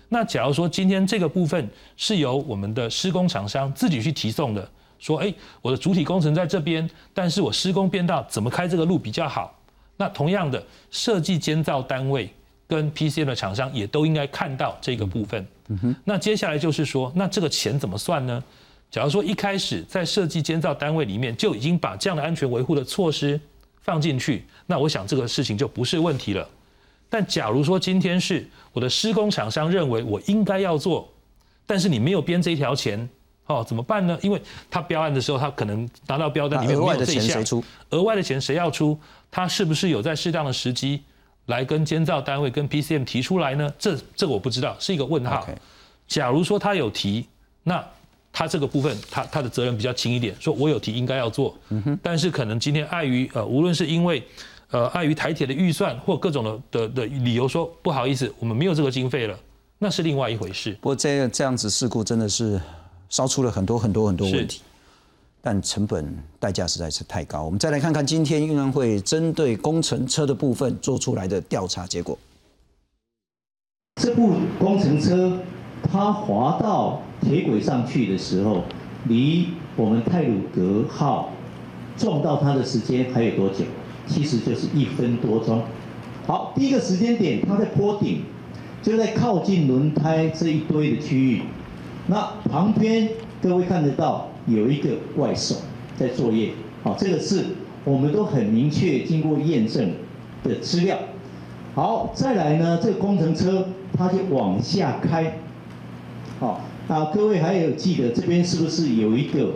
[0.09, 9.59] 那假如说今天这个部分是由我们的施工厂商自己去提送的，说，哎，我的主体工程在这边，但是我施工变道怎么开这个路比较好？
[9.97, 12.31] 那同样的，设计监造单位
[12.75, 15.47] 跟 PCM 的厂商也都应该看到这个部分。
[16.03, 18.43] 那接下来就是说，那这个钱怎么算呢？
[18.89, 23.39] 假如说一开始在设计监造单位里面就已经把这样的安全维护的措施。
[23.85, 26.47] 放进去，那我想这个事情就不是问题了。
[27.09, 31.11] 但假如说今天是我的施工厂商认为我应该要做，
[31.65, 33.09] 但是你没有编这一条钱，
[33.45, 34.17] 哦，怎么办呢？
[34.21, 37.43] 因为他标案的时候，他可能拿到标单里面没有这一项，
[37.89, 38.97] 额外的钱谁要出？
[39.29, 41.03] 他是不是有在适当的时机
[41.47, 43.73] 来跟监造单位、跟 PCM 提出来呢？
[43.77, 45.47] 这这个我不知道，是一个问号。
[46.07, 47.27] 假如说他有提，
[47.63, 47.83] 那。
[48.35, 51.55] 他这个部分，他他的责任比较轻一点，说我有提应该要做，
[52.01, 54.23] 但是可能今天碍于呃，无论是因为
[54.71, 59.37] 呃碍于台铁的预算或各种的的的理由，说不好意思，我们没有这个经费了，
[59.77, 60.71] 那是另外一回事。
[60.81, 62.59] 不过这这样子事故真的是
[63.07, 64.63] 烧出了很多很多很多问题。
[65.45, 67.43] 但成本代价实在是太高。
[67.43, 72.17] 我们再来看看今天运安会针对工程车的部分做出来的调查结果。
[74.01, 75.37] 这部工程车
[75.91, 78.63] 它滑到铁轨上去的时候，
[79.09, 81.29] 离我们泰鲁格号
[81.97, 83.65] 撞到它的时间还有多久？
[84.07, 85.61] 其实就是一分多钟。
[86.25, 88.23] 好，第一个时间点，它在坡顶，
[88.81, 91.41] 就在靠近轮胎这一堆的区域。
[92.07, 93.09] 那旁边
[93.41, 95.55] 各位看得到有一个外手
[95.97, 96.51] 在作业，
[96.83, 97.45] 好，这个是
[97.85, 99.93] 我们都很明确经过验证
[100.43, 100.97] 的资料。
[101.75, 105.39] 好，再来呢，这个工程车它就往下开，
[106.39, 109.53] 好，啊，各位还有记得这边是不是有一个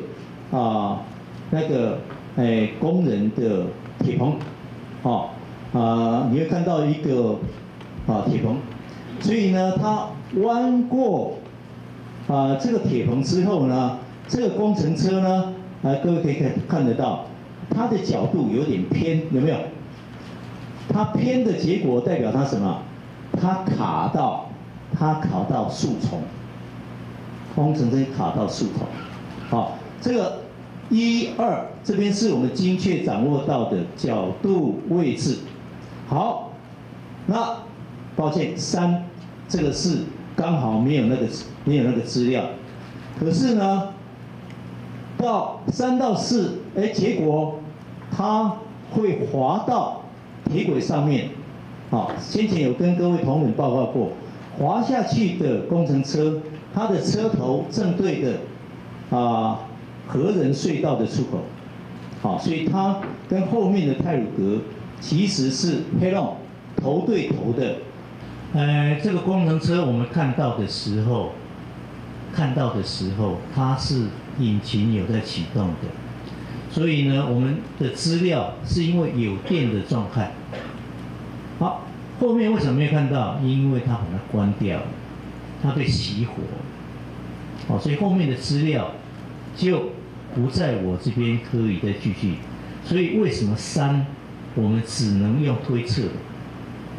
[0.52, 1.04] 啊
[1.52, 2.00] 那个
[2.38, 3.68] 诶工人的
[4.00, 4.36] 铁棚，
[5.04, 5.34] 好，
[5.74, 7.40] 啊你会看到一个
[8.08, 8.58] 啊铁棚，
[9.20, 10.10] 所以呢它
[10.42, 11.36] 弯过。
[12.28, 17.26] 啊，这个铁棚之后呢，这个工程车呢，啊，各位可以看看得到，
[17.70, 19.58] 它的角度有点偏，有没有？
[20.90, 22.82] 它偏的结果代表它什么？
[23.40, 24.50] 它卡到，
[24.98, 26.22] 它卡到树丛，
[27.56, 28.86] 工程车卡到树丛。
[29.50, 30.42] 好，这个
[30.90, 35.38] 一二这边是我们精确掌握到的角度位置。
[36.08, 36.52] 好，
[37.28, 37.60] 那
[38.16, 39.06] 抱歉，三
[39.48, 40.00] 这个是。
[40.36, 41.26] 刚好没有那个
[41.64, 42.44] 没有那个资料，
[43.20, 43.90] 可是呢，
[45.18, 47.60] 到三到四，哎，结果
[48.12, 48.58] 它
[48.92, 50.04] 会滑到
[50.50, 51.30] 铁轨上面。
[51.90, 54.10] 好，先前有跟各位同仁报告过，
[54.60, 56.42] 滑下去的工程车，
[56.74, 59.60] 它的车头正对的啊
[60.08, 61.40] 和仁隧道的出口。
[62.22, 63.00] 好，所以它
[63.30, 64.62] 跟后面的泰鲁格
[65.00, 66.36] 其实是黑龙
[66.76, 67.76] 头对头的。
[68.54, 71.30] 呃，这个工程车我们看到的时候，
[72.34, 74.08] 看到的时候，它是
[74.40, 75.90] 引擎有在启动的，
[76.72, 80.32] 所以呢，我们的资料是因为有电的状态。
[81.60, 81.86] 好，
[82.20, 83.40] 后面为什么没有看到？
[83.44, 84.86] 因为它把它关掉了，
[85.64, 86.34] 它被熄火。
[87.68, 88.92] 好，所以后面的资料
[89.56, 89.90] 就
[90.36, 92.36] 不在我这边可以再继续。
[92.86, 94.06] 所以为什么三，
[94.56, 96.04] 我们只能用推测？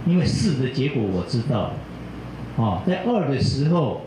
[0.07, 1.73] 因为四的结果我知道，
[2.57, 4.03] 哦，在二的时候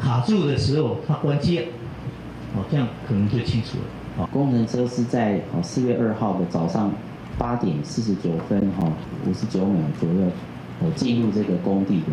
[0.00, 1.60] 卡住的时候它关机，
[2.58, 3.84] 哦，这样可能就清楚了。
[4.16, 6.90] 好，工程车是在哦四月二号的早上
[7.38, 8.90] 八点四十九分哈
[9.26, 12.06] 五十九秒左右进入这个工地的。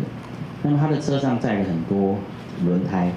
[0.62, 2.16] 那么它的车上载了很多
[2.64, 3.12] 轮胎，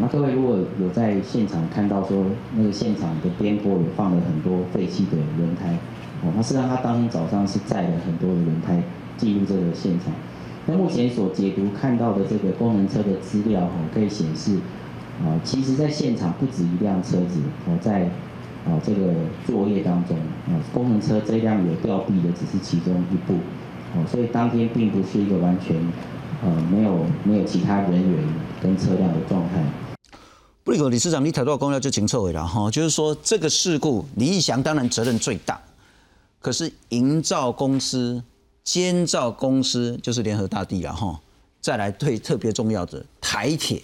[0.00, 5.76] 那各位如果有在现场看到说那个现场的边坡有放了很多废弃的轮胎，
[6.22, 8.80] 哦，那实际上他当天早上是载了很多的轮胎。
[9.16, 10.14] 进入这个现场，
[10.64, 14.56] 那目前所解读看到的这个工程车的资料哈，可以显示，
[15.24, 18.04] 啊，其实在现场不止一辆车子哦，在
[18.66, 19.14] 啊这个
[19.46, 23.34] 作业当中啊，工程车这辆有吊臂的只是其中一部，
[23.94, 25.76] 哦，所以当天并不是一个完全
[26.42, 28.24] 呃没有没有其他人员
[28.62, 29.62] 跟车辆的状态。
[30.64, 35.60] 布里格理事长，你提到公要就请撤回了哈，就是说这个事故李义祥当然责任最大，
[36.40, 38.22] 可是营造公司。
[38.62, 41.18] 监造公司就是联合大地了哈，
[41.60, 43.82] 再来对特别重要的台铁，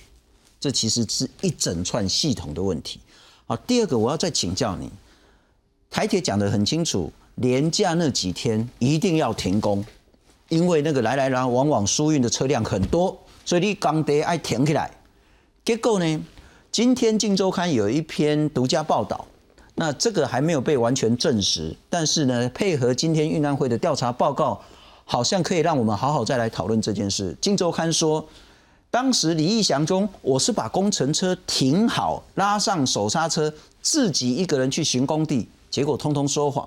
[0.67, 2.99] 这其实是一整串系统的问题。
[3.47, 4.91] 好，第二个我要再请教你，
[5.89, 9.85] 台铁讲得很清楚，连假那几天一定要停工，
[10.49, 14.91] 因为那个来来来往往输运的车辆很多，所以你刚得爱停起来。
[15.65, 16.25] 结果呢，
[16.73, 19.25] 今天《镜周刊》有一篇独家报道。
[19.77, 24.61] 那这个还没有被完全证实，但是呢，配合今天运安会的调查报告，
[25.05, 27.37] 好像可以让我们好好再来讨论这件事。
[27.41, 28.27] 金周刊说，
[28.97, 36.67] 当时李义祥中，我是把工程车停好，拉上手刹车，自己一个人去巡工地，结果通通说谎。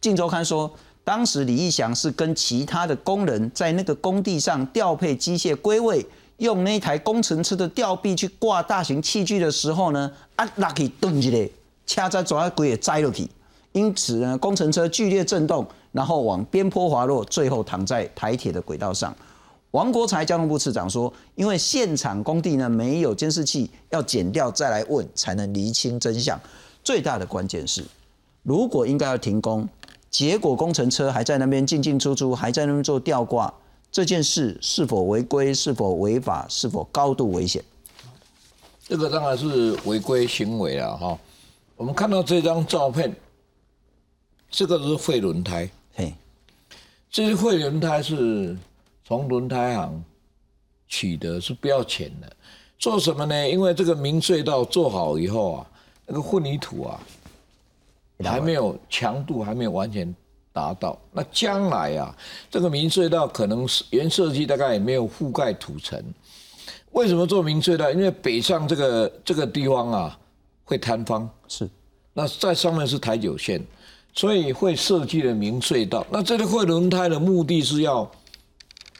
[0.00, 11.50] 金周刊说，当时李义祥是跟其他的工人在那个工地上调配机械归位，用那台工程车的吊臂去挂大型器具的时候呢，啊，lucky 蹲起来。
[11.86, 13.28] 掐在左轨也栽了去，
[13.72, 19.12] 因此呢，工程车剧烈震动，然后往边坡滑落，最后躺在台铁的轨道上。
[19.72, 26.40] 王国才交通部次长说，因为现场工地呢没有监视器，要剪掉再来问，才能厘清真相。
[26.82, 27.84] 最大的关键是，
[28.42, 29.68] 如果应该要停工，
[30.08, 33.52] 结果工程车还在那边进进出出，还在那边做吊挂，
[33.90, 35.52] 这件事是否违规？
[35.52, 36.46] 是否违法？
[36.48, 37.62] 是否高度危险？
[38.88, 41.18] 这个当然是违规行为了，哈。
[41.76, 43.14] 我们看到这张照片，
[44.48, 45.68] 这个是废轮胎。
[45.92, 46.14] 嘿，
[47.10, 48.56] 这些废轮胎是
[49.06, 50.02] 从轮胎行
[50.88, 52.36] 取得，是不要钱的。
[52.76, 53.48] 做什么呢？
[53.48, 55.66] 因为这个明隧道做好以后啊，
[56.06, 57.00] 那个混凝土啊，
[58.24, 60.12] 还没有强度，还没有完全
[60.52, 60.98] 达到。
[61.12, 62.12] 那将来啊，
[62.50, 66.02] 这个明隧道可能是原设计大概也没有覆盖土层。
[66.90, 67.88] 为什么做明隧道？
[67.92, 70.18] 因为北上这个这个地方啊
[70.64, 71.70] 会坍方，是。
[72.12, 73.64] 那在上面是台九线，
[74.12, 76.04] 所以会设计了明隧道。
[76.10, 78.10] 那这个会轮胎的目的是要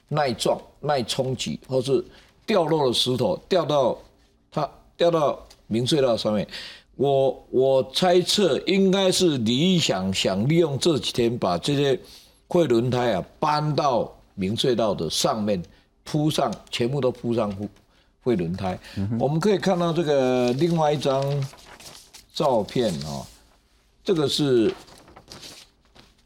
[0.09, 2.05] 耐撞、耐冲击，或是
[2.45, 3.99] 掉落的石头掉到
[4.51, 6.47] 它掉到明隧道上面。
[6.97, 11.99] 我我猜测应该是理想想利用这几天把这些
[12.49, 15.63] 会轮胎啊搬到明隧道的上面
[16.05, 17.55] 铺上，全部都铺上
[18.23, 18.79] 会轮胎。
[19.19, 21.45] 我们可以看到这个另外一张。
[22.37, 23.25] 照片啊，
[24.05, 24.71] 这个是，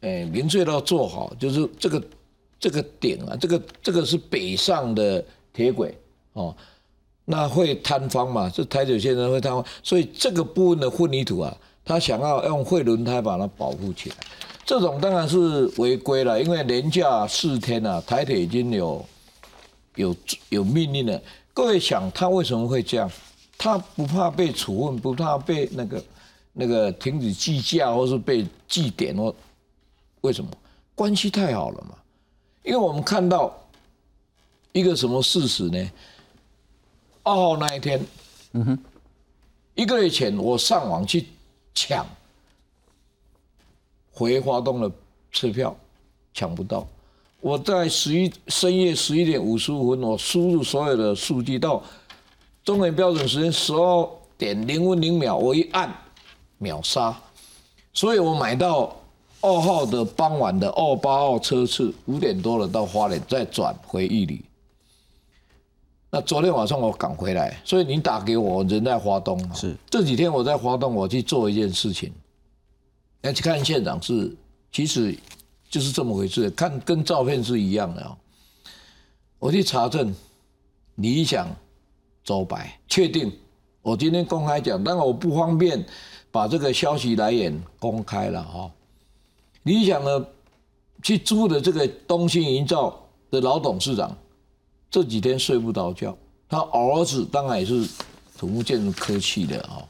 [0.01, 2.03] 哎，明隧道做好，就是这个
[2.61, 5.97] 这个顶啊，这个这个是北上的铁轨
[6.33, 6.55] 哦，
[7.25, 8.47] 那会坍方嘛？
[8.53, 14.15] 这台九线会坍方，所以这个部分的混凝土啊，他想要用会轮胎把它保护起来，
[14.63, 19.03] 这种当然是违规了，因为连假四天啊，台铁已经有
[19.95, 20.15] 有
[20.49, 21.19] 有命令了。
[21.53, 23.09] 各位想，他为什么会这样？
[23.57, 26.03] 他不怕被处分，不怕被那个
[26.53, 29.33] 那个停止计价，或是被记点或
[30.21, 30.51] 为什么？
[30.93, 31.95] 关系太好了嘛。
[32.63, 33.53] 因为我们看到
[34.71, 35.91] 一个什么事实呢？
[37.23, 38.05] 二号那一天，
[38.53, 38.79] 嗯哼，
[39.75, 41.27] 一个月前我上网去
[41.73, 42.05] 抢
[44.11, 44.91] 回华东的
[45.31, 45.75] 车票，
[46.33, 46.87] 抢不到。
[47.39, 51.81] 我在十一深夜十一点五十五分，我输入所有的数据到。
[52.63, 55.91] 中原标准时间十二点零分零秒，我一按
[56.59, 57.19] 秒杀，
[57.91, 58.95] 所以我买到
[59.41, 64.45] 二号的傍晚的二八号车次，五点多了到花莲，再转回玉里。
[66.09, 69.53] 那昨天晚上我赶回来，所以你打给我，人在华东。
[69.55, 72.11] 是这几天我在华东，我去做一件事情，
[73.21, 74.35] 要去看现场是，
[74.71, 75.17] 其实
[75.69, 78.17] 就是这么回事，看跟照片是一样的啊。
[79.39, 80.13] 我去查证，
[80.95, 81.47] 理想。
[82.23, 83.35] 周白确定，
[83.81, 85.83] 我今天公开讲，但我不方便
[86.29, 88.71] 把这个消息来源公开了哈。
[89.63, 90.25] 理想呢，
[91.03, 94.15] 去租的这个东兴营造的老董事长，
[94.89, 96.17] 这几天睡不着觉。
[96.49, 97.87] 他儿子当然也是
[98.37, 99.81] 土木建筑科系的啊，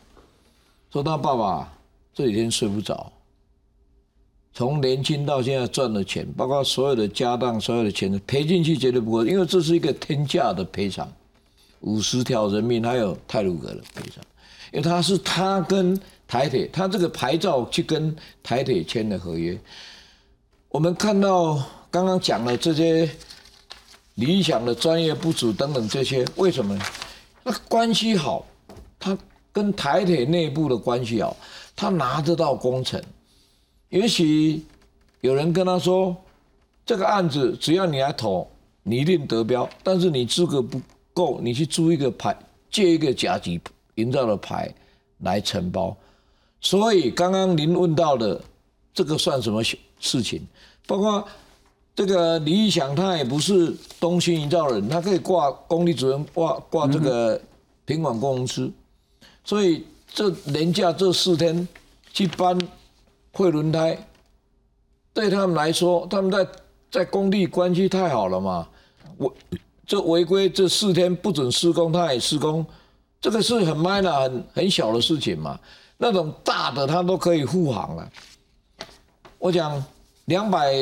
[0.92, 1.74] 说他爸爸
[2.14, 3.12] 这几天睡不着，
[4.54, 11.12] 从年轻到现在赚的钱，包括所有的家当、所有的钱赔进去绝对不够，因为这是一个天价的赔偿。
[11.80, 14.24] 五十条人命，还有泰鲁格的赔偿，
[14.72, 16.00] 因为他是他跟
[16.32, 19.60] 台铁，他这个牌照去跟台铁签的合约。
[20.70, 23.10] 我们看到刚刚讲了这些
[24.15, 26.80] 理想的专业不足等等这些，为什么？
[27.44, 28.46] 那关系好，
[28.98, 29.17] 他
[29.52, 31.36] 跟台铁内部的关系好，
[31.76, 33.04] 他拿得到工程。
[33.89, 34.63] 也许
[35.20, 36.15] 有人跟他说，
[36.86, 38.50] 这个案子只要你来投，
[38.84, 40.82] 你一定得标，但是你资格不。
[41.13, 42.34] 够你去租一个牌，
[42.70, 43.60] 借一个甲级
[43.96, 44.74] 营造的牌
[45.17, 45.94] 来承包，
[46.62, 48.39] 所以刚刚您问到的
[48.93, 49.62] 这个算什么
[50.00, 50.47] 事情？
[50.88, 51.28] 包括
[51.93, 57.41] 这个李义祥，他也不是东兴营造人，他可以挂工地主任，挂挂这个
[57.84, 58.71] 平管公司，
[59.43, 61.67] 所以这年假这四天
[62.13, 62.58] 去搬
[63.34, 64.08] 会轮胎，
[65.13, 66.47] 对他们来说，他们在
[66.89, 68.67] 在工地关系太好了嘛，
[69.17, 69.34] 我。
[69.84, 72.65] 这违规这四天不准施工，他也施工，
[73.19, 75.60] 这个是很 minor 很很小的事情嘛。
[76.04, 78.12] 那种大的他都可以护航了。
[79.38, 79.84] 我讲
[80.26, 80.74] 两百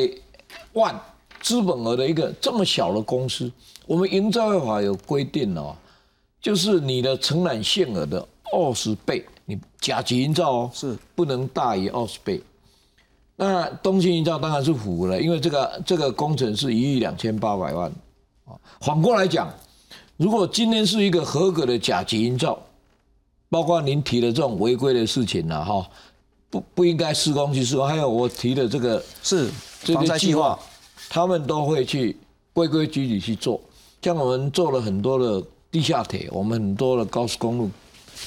[0.72, 0.98] 万
[1.42, 3.52] 资本额的一个这么小的公司，
[3.86, 5.76] 我们营造法有规定哦，
[6.42, 12.42] 就是你的承揽限额的二十倍，你甲级营造哦是不能大于二十倍。
[13.36, 17.92] 那东兴营造当然是符了，因为这个这个工程是一亿两千八百万
[18.46, 18.56] 啊。
[18.80, 19.54] 反过来讲，
[20.16, 22.58] 如果今天是一个合格的甲级营造，
[23.50, 25.90] 包括您提的这种违规的事情呢，哈，
[26.50, 29.48] 不不应该施工去施工，还有我提的这个是
[29.82, 30.58] 防灾计划，
[31.10, 32.16] 他们都会去
[32.54, 33.60] 规规矩矩去做。
[34.02, 37.70] 像我们做了很多的地下铁，我们很多的高速公路、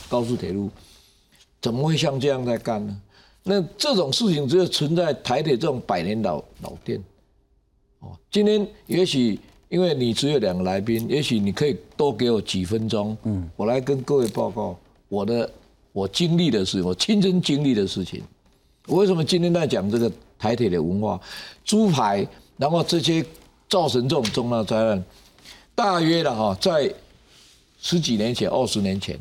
[0.08, 0.68] 高速铁路，
[1.60, 3.00] 怎么会像这样在干呢？
[3.44, 7.02] 那这种事情只有存在台铁这种百年老老店。
[8.00, 9.38] 哦，今天也许。
[9.68, 14.76] 因为你只有两个来宾，也许你可以多给我几分钟，嗯，我来跟各位报告
[15.12, 15.50] 我的
[15.92, 18.22] 我经历的事，我亲身经历的事情。
[18.86, 21.20] 我为什么今天在讲这个台铁的文化、
[21.66, 23.22] 猪排，然后这些
[23.68, 25.04] 造成这种重大灾难？
[25.74, 26.90] 大约的哈，在
[27.78, 29.20] 十几年前、二十年前，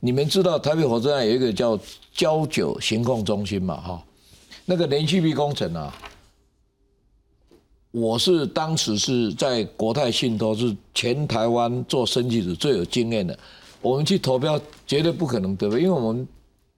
[0.00, 1.78] 你们知道台北火车站有一个叫
[2.12, 3.76] 交九行控中心嘛？
[3.76, 4.04] 哈，
[4.64, 5.94] 那个连续壁工程啊，
[7.92, 13.38] 我是当时是在国泰信托是全台湾做升级组最有经验的，
[13.80, 16.26] 我们去投标绝对不可能得标，因为我们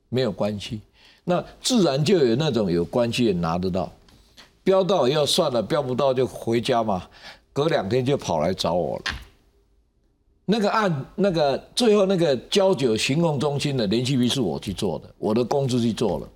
[0.09, 0.81] 没有关系，
[1.25, 3.91] 那自然就有那种有关系也拿得到，
[4.63, 7.09] 标到要算了，标不到就回家嘛，
[7.53, 9.05] 隔两天就跑来找我了。
[10.45, 16.29] 那个案，那个最后那个交九行控中心的联系币是我去做的，我的工资去做了，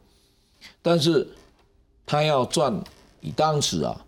[0.80, 1.26] 但是
[2.06, 2.72] 他要赚，
[3.18, 4.00] 你当时啊，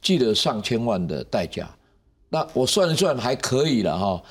[0.00, 1.68] 记得上千万的代价，
[2.28, 4.22] 那我算一算还可以了哈，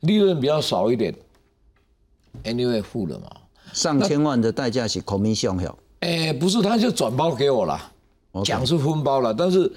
[0.00, 1.14] 利润比较少一点
[2.44, 3.30] ，anyway 付了嘛，
[3.72, 7.92] 上千万的代价是 commission 哟，哎，不是，他就转包给我了，
[8.44, 9.70] 讲是分包了，但是。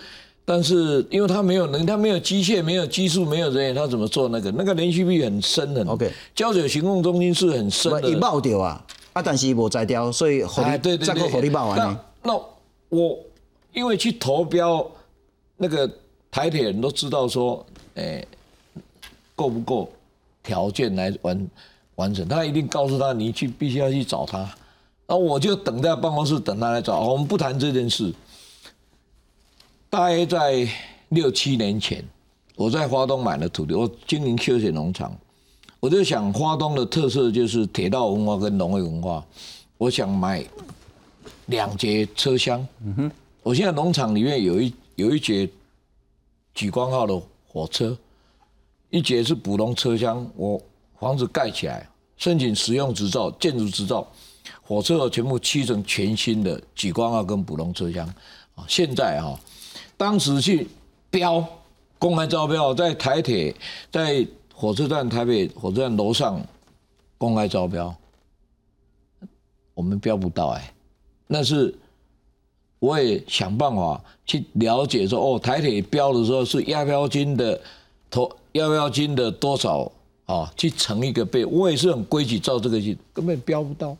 [0.45, 4.51] 但是因为他没有能，他没有机械，没有技术，没有人员，他怎么做那个？
[4.51, 5.87] 那个连续壁很深很。
[5.87, 6.11] OK。
[6.35, 8.09] 胶水行控中心是很深的。
[8.09, 8.85] 一爆掉啊！
[9.13, 11.97] 啊，但是无摘掉，所以火力再够火力爆完呢。
[12.23, 12.33] 那
[12.89, 13.17] 我
[13.71, 14.85] 因为去投标，
[15.55, 15.89] 那个
[16.29, 17.65] 台铁人都知道说，
[17.95, 18.21] 哎，
[19.37, 19.89] 够不够
[20.43, 21.49] 条件来完
[21.95, 22.27] 完成？
[22.27, 24.53] 他一定告诉他，你去必须要去找他。
[25.07, 26.99] 那我就等在办公室等他来找。
[26.99, 28.13] 我们不谈这件事。
[29.89, 30.67] 大约在
[31.09, 32.03] 六七年前，
[32.55, 35.15] 我在华东买了土地，我经营休闲农场，
[35.79, 39.23] 我就想华东的特色就是铁道文化跟农业文化，
[39.77, 40.43] 我想买
[41.45, 42.65] 两节车厢。
[42.83, 43.11] 嗯哼，
[43.43, 45.47] 我现在农场里面有一有一节
[46.55, 47.95] 莒光号的火车，
[48.93, 50.61] 一节是普通车厢，我
[50.99, 54.07] 房子盖起来，申请使用执照、建筑执照，
[54.61, 58.05] 火车全部漆成全新的莒光号跟普通车厢。
[58.53, 59.33] 啊，现在啊。
[59.97, 60.67] 当时去
[61.09, 61.43] 标
[61.97, 63.55] 公开招标，在台铁
[63.91, 64.23] 在
[64.53, 66.39] 火车站台北火车站楼上
[67.17, 67.95] 公开招标，
[69.73, 70.71] 我们标不到哎，
[71.25, 71.73] 那是
[72.77, 77.59] 我也想办法去了解说哦，台铁标的时候是押标金的
[78.13, 79.91] 投押标金的多少
[80.25, 80.53] 啊？
[80.55, 83.97] 去乘一个倍，我也是很规矩照这个去，根本标不到，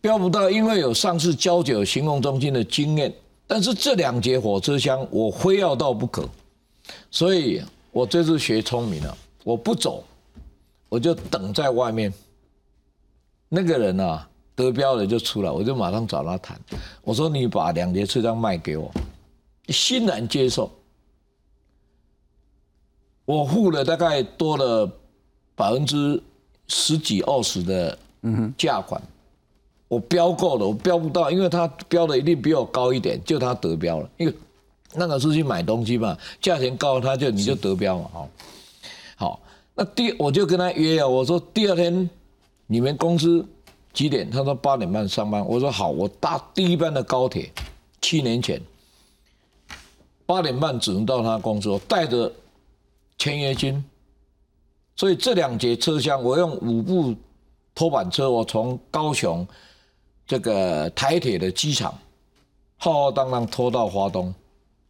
[0.00, 3.12] 标不到，因为有上次交九行动中心的经验。
[3.44, 6.28] 但是这两节火车厢我非要到不可，
[7.10, 7.60] 所以
[7.90, 10.04] 我这次学聪明了，我不走，
[10.88, 12.14] 我就等在外面。
[13.48, 16.56] 那个人啊，得标了就出来，我就马上找他谈。
[17.02, 18.88] 我说你把两节车厢卖给我，
[19.70, 20.70] 欣然接受。
[23.28, 24.90] 我付了大概多了
[25.54, 26.18] 百分之
[26.66, 27.98] 十几二十的
[28.56, 28.98] 价款。
[29.86, 34.08] 我标够了，我标不到，因为他标的一定比我高一点，就他得标了。
[34.16, 34.34] 因为
[34.94, 38.28] 那个是去买东西嘛，价钱高他就你就得标嘛，好。
[39.16, 39.40] 好，
[39.74, 42.08] 那第我就跟他约啊，我说第二天
[42.66, 43.44] 你们公司
[43.92, 44.30] 几点？
[44.30, 45.46] 他说八点半上班。
[45.46, 47.52] 我说好，我搭第一班的高铁，
[48.00, 48.58] 七年前
[50.24, 52.32] 八点半只能到他公司，我带着
[53.18, 53.84] 签约金。
[54.96, 57.14] 所以这两节车厢我用五部
[57.74, 59.46] 拖板车，我从高雄。
[60.26, 61.98] 这个台铁的机场，
[62.76, 64.34] 浩浩荡荡拖到华东，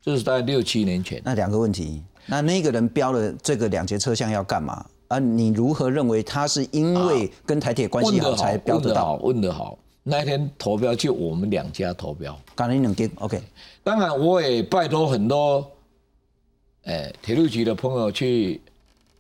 [0.03, 1.23] 这是在六七年前。
[1.25, 4.85] 那两个问题，那那个人标了这个两节车厢要干嘛？
[5.07, 9.15] 啊，你如何认为他是因为跟台铁关系好才标得到？
[9.23, 13.41] 问得好，那天投标就我们两家投标，刚才两间 OK。
[13.85, 15.65] 当然我也拜托很多，
[16.89, 18.61] 诶，铁路局的朋友去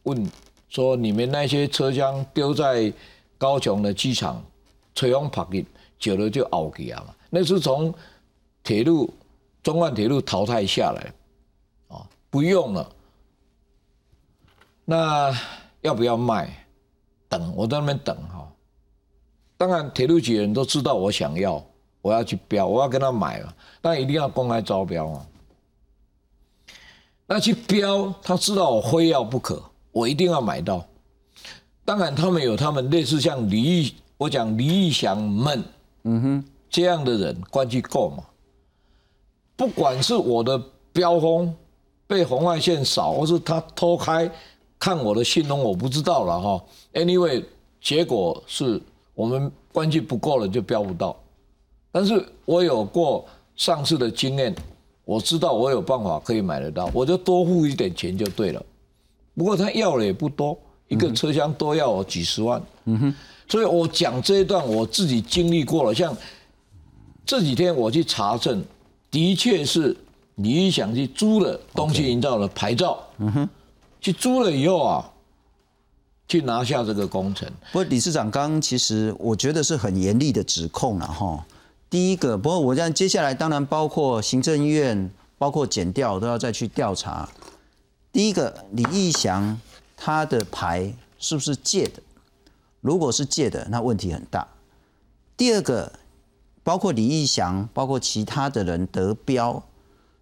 [0.02, 0.30] 问
[0.68, 2.92] 说，你们那些车厢丢在
[3.38, 4.44] 高雄的机场，
[4.94, 5.64] 吹风拍给。
[5.98, 7.92] 久了就凹起啊嘛，那是从
[8.62, 9.12] 铁路
[9.64, 11.12] 中万铁路淘汰下来，
[11.88, 12.88] 啊，不用了。
[14.84, 15.36] 那
[15.80, 16.64] 要不要卖？
[17.28, 18.48] 等我在那边等哈。
[19.56, 21.60] 当然，铁路局的人都知道我想要，
[22.00, 23.52] 我要去标，我要跟他买了，
[23.82, 25.26] 但一定要公开招标啊。
[27.30, 29.62] 那去标，他知道我非要不可，
[29.92, 30.82] 我一定要买到。
[31.84, 35.62] 当然，他们有他们类似像李义，我讲李义祥们。
[36.04, 38.24] 嗯哼，这样的人关系够吗？
[39.56, 40.58] 不管是我的
[40.90, 41.54] 标风
[42.06, 44.30] 被红外线扫，或是他偷开
[44.78, 46.64] 看我的信用，我不知道了哈。
[46.94, 47.44] Anyway，
[47.78, 48.80] 结果是
[49.14, 51.14] 我们关系不够了，就标不到。
[51.92, 54.54] 但是我有过上市的经验，
[55.08, 58.62] 我知道我有办法可以买得到，我就多付一点钱就对了。
[59.34, 60.54] 不过他要的也不多，
[60.88, 62.62] 一个车厢多要我几十万。
[62.84, 63.14] 嗯哼。
[63.48, 65.94] 所以我讲这一段，我自己经历过了。
[65.94, 66.14] 像
[67.24, 68.62] 这几天我去查证，
[69.10, 69.96] 的确是
[70.34, 73.48] 你想去租了东西营造的牌照，嗯哼，
[74.02, 75.10] 去租了以后啊，
[76.28, 77.50] 去拿下这个工程。
[77.72, 81.46] 不过理事长刚其实我觉得是很严厉的指控了哈。
[81.90, 87.28] 第一个，不过我这样接下来当然包括行政院、包括检调都要再去调查。
[88.12, 89.58] 第一个，李义祥
[89.96, 92.02] 他的牌是不是借的？
[92.80, 94.46] 如果是借的，那问题很大。
[95.36, 95.92] 第二个，
[96.62, 99.62] 包括李义祥，包括其他的人得标，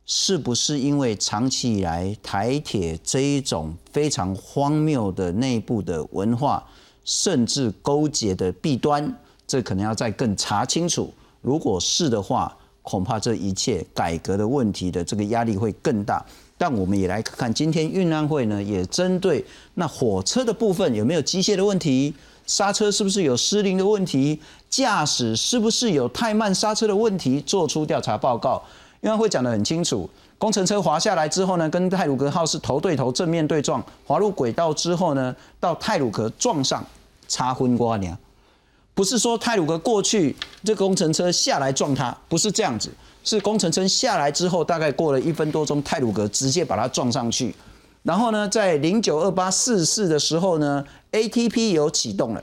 [0.04, 6.64] 是不是因为长期以来台铁这一种非常荒谬的内部的文化，
[7.04, 9.18] 甚至勾结的弊端？
[9.48, 11.12] 这可能要再更查清楚。
[11.46, 16.20] 如果是的话，恐怕这一切改革的问题的这个压力会更大。
[16.58, 19.44] 但我们也来看今天运安会呢，也针对
[19.74, 22.12] 那火车的部分有没有机械的问题，
[22.46, 28.60] 刹车是不是有失灵的问题，驾驶是不是有太慢刹车的问题，做出调查报告。
[29.02, 36.84] 运安会讲得很清楚，工程车滑下来之后呢，跟泰鲁格号是头对头正面对撞，滑入轨道之后呢，到泰鲁格撞上，
[37.28, 38.18] 擦昏瓜娘。
[38.96, 40.34] 不是说泰鲁格过去
[40.64, 42.88] 这工程车下来撞它，不是这样子，
[43.22, 47.54] 是工程车下来之后，大概过了一分多钟，泰鲁格直接把它撞上去。
[48.02, 50.82] 然后呢，在零九二八四四的时候呢
[51.12, 52.42] ，ATP 有启动了，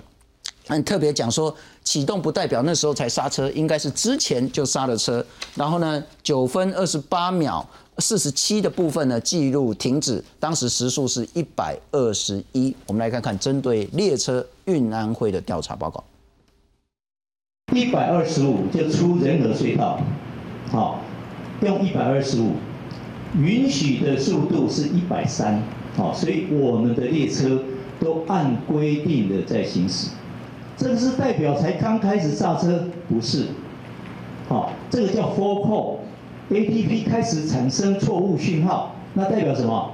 [0.67, 5.25] 但特别讲说启动不代表那时候才刹车，应该是之前就刹了车。
[5.55, 12.75] 然后呢，九分二十八秒四十七的部分呢记录停止，当时时速是一百二十一。
[12.85, 16.03] 我们来看看针对列车运安会的调查报告。
[17.71, 19.99] 一百二十五就出仁和隧道，
[20.69, 20.99] 好，
[21.61, 22.51] 用一百二十五，
[23.39, 25.61] 允许的速度是一百三，
[25.95, 27.63] 好，所以我们的列车
[27.99, 30.09] 都按规定的在行驶。
[30.75, 33.45] 这个是代表才刚开始刹车，不是，
[34.49, 39.93] 好，这个叫 “full call”，APP 开始产生错误讯号，那代表什么？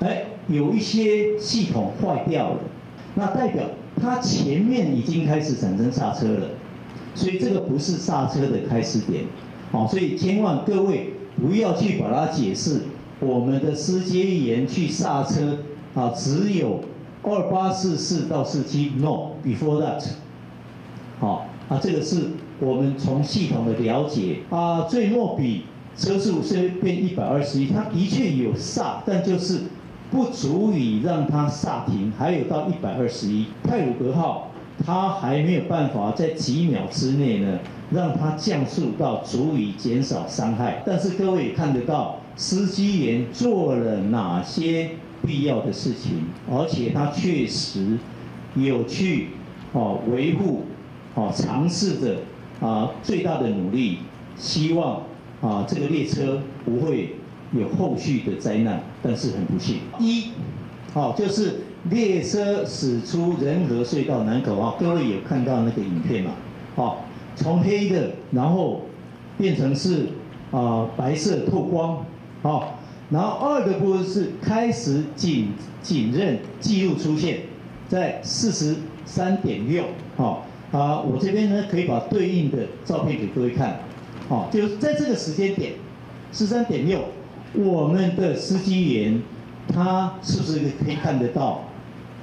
[0.00, 2.58] 哎，有一些系统坏掉了，
[3.14, 3.64] 那代表
[4.00, 6.46] 它前面已经开始产生刹车了。
[7.14, 9.24] 所以这个不是刹车的开始点，
[9.72, 12.82] 好，所以千万各位不要去把它解释。
[13.20, 15.58] 我们的司机员去刹车
[15.94, 16.80] 啊，只有
[17.22, 20.02] 二八四四到四七，no，before that，
[21.18, 22.30] 好，啊，这个是
[22.60, 25.64] 我们从系统的了解啊，最末比
[25.96, 29.64] 车速是变一百二十一，它的确有刹，但就是
[30.10, 34.49] 不足以让它刹停，还有到一百二十一，泰鲁格号。
[34.84, 37.58] 它还没有办法在几秒之内呢，
[37.90, 40.82] 让它降速到足以减少伤害。
[40.86, 44.90] 但是各位也看得到，司机员做了哪些
[45.26, 47.98] 必要的事情，而且他确实
[48.54, 49.28] 有去
[49.72, 50.64] 哦维护，
[51.14, 52.16] 哦尝试着
[52.60, 53.98] 啊最大的努力，
[54.36, 55.02] 希望
[55.42, 57.16] 啊这个列车不会
[57.52, 58.82] 有后续的灾难。
[59.02, 60.30] 但是很不幸，一，
[60.94, 61.60] 好就是。
[61.88, 66.32] 列车驶出仁和隧道南口啊，各位有看到那个影片嘛？
[66.76, 67.04] 好，
[67.34, 68.82] 从黑的，然后
[69.38, 70.08] 变成是
[70.50, 72.04] 啊白色透光，
[72.42, 72.78] 好，
[73.08, 77.38] 然后二的部分是开始紧紧刃记录出现
[77.88, 78.76] 在四十
[79.06, 79.84] 三点六，
[80.16, 83.80] 好啊，我这边呢可以把对应的照片给各位看，
[84.28, 85.72] 好，就是在这个时间点，
[86.30, 87.00] 十三点六，
[87.54, 89.22] 我们的司机员
[89.72, 91.64] 他是不是可以看得到？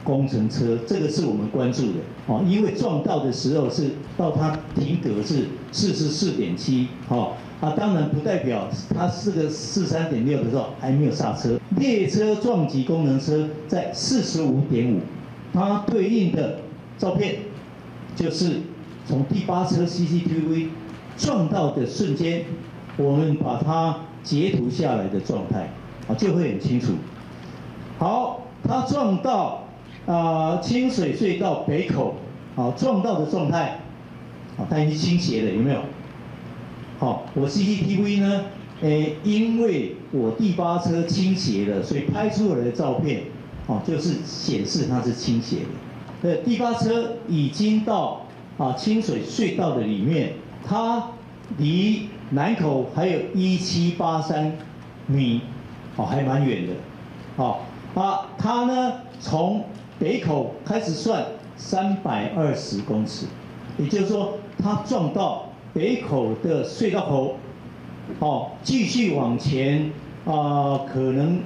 [0.07, 11.59] 工程车，这个是我们关注的哦，因为撞到的时候是到它停格是四十四点七，好啊，当然不代表它是个四三点六的时候还没有刹车。
[11.77, 15.01] 列车撞击工程车在四十五点五，
[15.51, 16.59] 它对应的
[16.97, 17.39] 照片
[18.15, 18.61] 就是
[19.05, 20.69] 从第八车 CCTV
[21.17, 22.45] 撞到的瞬间，
[22.95, 25.69] 我们把它截图下来的状态，
[26.07, 26.93] 啊就会很清楚。
[27.99, 29.66] 好，它撞到。
[30.07, 32.15] 啊，清水隧道北口，
[32.55, 33.81] 好撞到的状态，
[34.55, 35.81] 好，它已经倾斜了，有没有？
[36.97, 38.45] 好，我 CCTV 呢，
[38.81, 43.23] 诶，因为我第八车倾斜了，所以拍出来的照片，
[43.67, 46.29] 哦，就是显示它是倾斜的。
[46.29, 48.25] 呃，第八车已经到
[48.57, 50.33] 啊清水隧道的里面，
[50.65, 51.09] 它
[51.57, 54.53] 离南口还有一七八三
[55.05, 55.41] 米，
[55.95, 56.73] 好，还蛮远的。
[57.35, 59.65] 好，啊，它呢从
[59.99, 61.25] 北口开始算
[61.55, 63.25] 三百二十公尺，
[63.77, 67.35] 也就是说，它撞到北口的隧道口，
[68.19, 69.91] 哦，继续往前
[70.25, 71.39] 啊，可能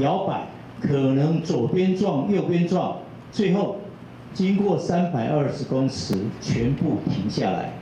[0.00, 0.48] 摇摆，
[0.80, 2.96] 可能左边撞，右边撞，
[3.30, 3.76] 最后
[4.32, 7.72] 经过三百二十公尺，全部停下来。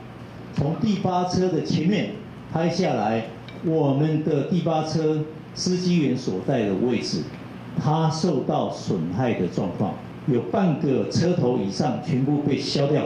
[0.55, 2.11] 从第八车的前面
[2.51, 3.25] 拍下来，
[3.65, 5.23] 我们的第八车
[5.55, 7.23] 司机员所在的位置。
[7.81, 9.93] 它受到损害的状况，
[10.27, 13.03] 有半个车头以上全部被削掉。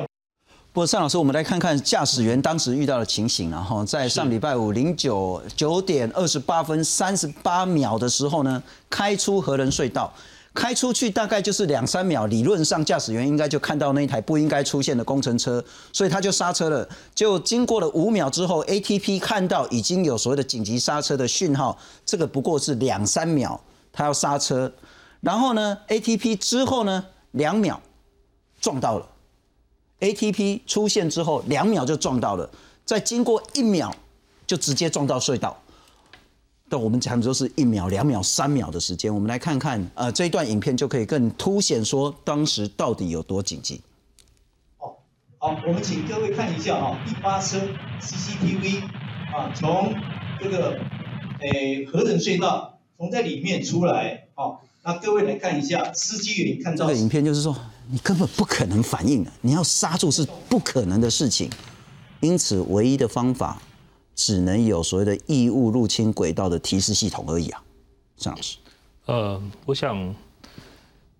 [0.74, 10.14] 不过，尚老师，我们来看看驾驶员当时遇到的情形然后在上礼拜五零九九点二十八分三十八秒的时候呢，开出河人隧道，
[10.54, 16.88] 开出去大概就是两三秒，理论上驾驶员应该就看到那一台不应该出现的工程车，所以他就刹车了。
[17.16, 23.60] 就经过了五秒之后，ATP 看到已经有所谓的紧急刹车的讯号，这个不过是两三秒，
[23.98, 24.72] 他要刹车，
[25.22, 27.82] 然后呢，ATP 之后呢，两秒
[28.62, 29.08] 撞到了。
[30.02, 32.48] ATP 出现之后，两秒就撞到了，
[32.86, 33.92] 再经过一秒，
[34.46, 35.60] 就直接撞到隧道。
[36.70, 39.12] 但我们讲的都是一秒、两秒、三秒的时间。
[39.12, 43.82] 我们来看看，呃，这一段影片就可以更凸显说当时到底有多紧急。
[44.78, 44.94] 哦，
[45.40, 47.58] 好，我们请各位看一下哈，第八车
[48.00, 48.84] CCTV
[49.36, 49.96] 啊，从
[50.40, 50.78] 这个
[51.42, 57.56] 诶河等隧道从在里面出来，好，那各位来看一下，司机员看到这个影片，就是说。
[57.90, 61.50] 你根本不可能反应的，你要刹住是不可能的事情，
[62.20, 63.62] 因此唯一的方法
[64.14, 67.64] 只能有所谓的异物入侵轨道的提示系统而已啊，
[68.18, 68.58] 张老师。
[69.06, 70.14] 呃，我想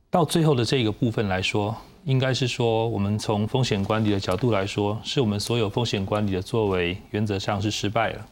[0.10, 1.74] 到最后的这个部分来说，
[2.04, 8.28] 应该是说我们从风险管理的角度来说，是我们所有风险管理的作为原则上是失败了，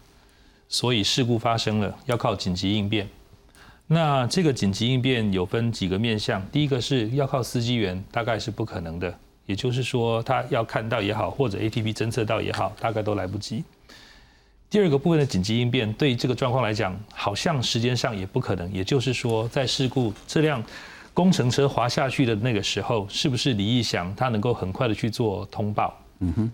[0.68, 3.08] 所以事故发生了，要靠紧急应变。
[3.88, 9.14] 那这个紧急应变有分几个面向，第一个是要靠司机员，大概是不可能的，
[9.46, 13.64] 也就是说他要看到也好，或者 ATP 侦测到也好，大概都来不及。
[14.72, 20.64] 第二个部分的紧急应变，对这个状况来讲，好像时间上也不可能，也就是说在事故这辆
[21.14, 25.96] 工程车滑下去的那个时候，是不是李义祥他能够很快的去做通报？
[26.22, 26.52] 嗯哼。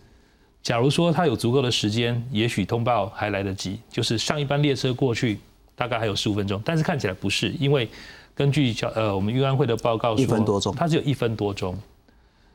[0.61, 5.39] 假如说他有足够的时间，也许通报还来得及，就是上一班列车过去。
[5.81, 7.89] 大概还有十五分钟，但是看起来不是，因为
[8.35, 11.75] 根据小呃我们运安会的报告说，一分多钟，它只有一分多钟。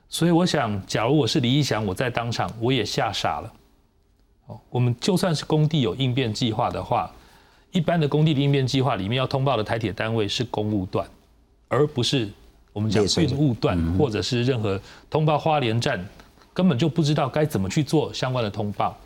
[0.09, 3.53] 所以我想，假如我是李义祥，我在当场我也吓傻了。
[4.47, 7.11] 哦，我们就算是工地有应变计划的话，
[7.72, 11.05] 一般的工地的应变计划里面要通报的台铁单位是公务段，
[11.66, 12.29] 而不是
[12.72, 16.09] 我们讲运务段，或者是任何通报花莲站，
[16.55, 18.97] 根本就不知道该怎么去做相关的通报。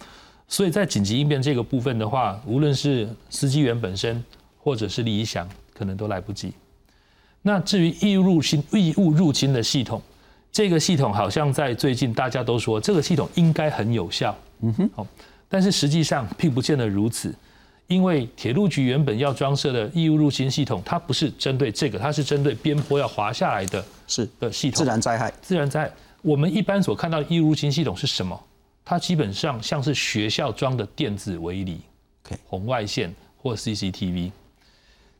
[0.50, 4.22] 所以在紧急应变这个部分的话，无论是司机员本身，
[4.58, 6.52] 或者是理想，可能都来不及。
[7.40, 10.02] 那至于异物入侵、异物入侵的系统，
[10.50, 15.06] 这个系统好像在最近大家都说这个系统应该很有效，嗯哼，好，
[15.48, 17.32] 但是实际上并不见得如此，
[17.86, 25.92] 因为铁路局原本要装设的异物入侵系统，它不是针对这个，它是针对边坡要滑下来的，是的系统，自然灾害，自然灾害。
[26.22, 28.38] 我们一般所看到的异物入侵系统是什么？
[28.90, 31.80] 它基本上像是学校装的电子围篱、
[32.44, 34.32] 红外线或 CCTV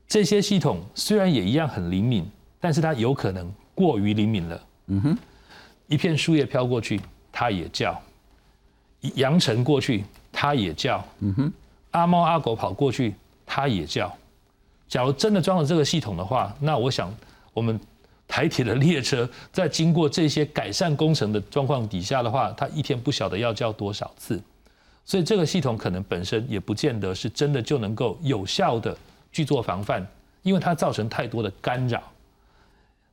[0.09, 4.61] 这些系统，虽然也一样很灵敏，但是它有可能过于灵敏了。
[4.89, 5.19] 嗯哼，
[5.87, 7.01] 一片树叶飘过去，
[7.31, 7.95] 它也叫；
[9.15, 11.07] 扬尘过去，它也叫。
[11.21, 11.53] 嗯哼，
[11.93, 13.15] 阿猫阿狗跑过去，
[13.47, 14.13] 它也叫。
[14.89, 17.15] 假如真的装了这个系统的话，那我想
[17.55, 17.79] 我们。
[18.31, 24.41] 台铁的列车在经过这些改善工程的状况底下的话，它一天不晓得要叫多少次，
[25.05, 28.97] 所以这个系统可能本身也不见得是真的就能够有效的
[29.33, 30.07] 去做防范，
[30.43, 32.01] 因为它造成太多的干扰。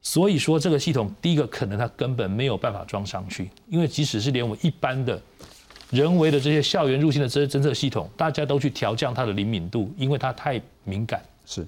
[0.03, 5.19] 所以说这个系统第一个可能它根本没有办法装上去，因为即使是连我们一般的
[5.89, 11.19] 人为的这些校园入侵的这些侦测系统，大家都去调降它的灵敏度，因为它太敏感。
[11.43, 11.65] 是。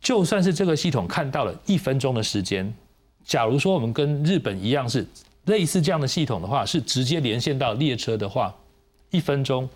[0.00, 2.72] 就算是这个系统看到了一分钟的时间，
[3.24, 5.06] 假如说我们跟日本一样是
[5.46, 8.54] 类似这样的系统的话，是直接连线到列车的话，
[9.10, 9.68] 一分钟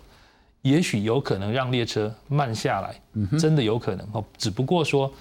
[0.61, 2.95] 也许有可能让列车慢下来，
[3.37, 4.23] 真的有可能哦。
[4.37, 5.11] 只不过说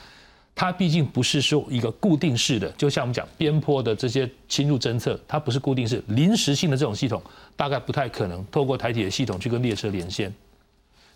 [0.55, 7.21] 它毕竟不是说一个固定式的，就像我们讲边坡的这些侵入侦测，它不是固定式、临时性的这种系统，
[7.57, 10.33] 大概不太可能透过台铁的系统去跟列车连线。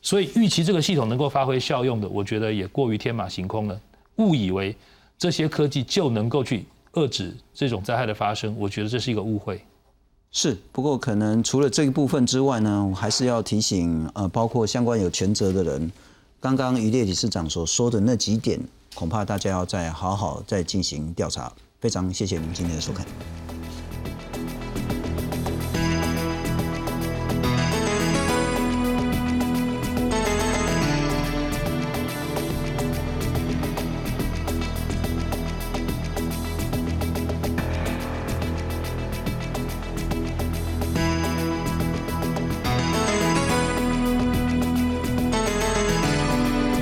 [0.07, 3.77] 所以预期这个系统能够发挥效用的，我觉得也过于天马行空了。
[4.19, 4.73] 误以为
[5.19, 9.61] 这些科技就能够去遏制这种灾害的发生，我觉得这是一个误会。
[10.31, 15.91] 是，不过可能除了这一部分之外呢，我还是要提醒呃，包括相关有权责的人，
[16.39, 18.61] 刚刚余烈理事长所说的那几点，
[18.95, 21.53] 恐怕大家要再好好再进行调查。
[21.81, 23.05] 非常谢谢您今天的收看。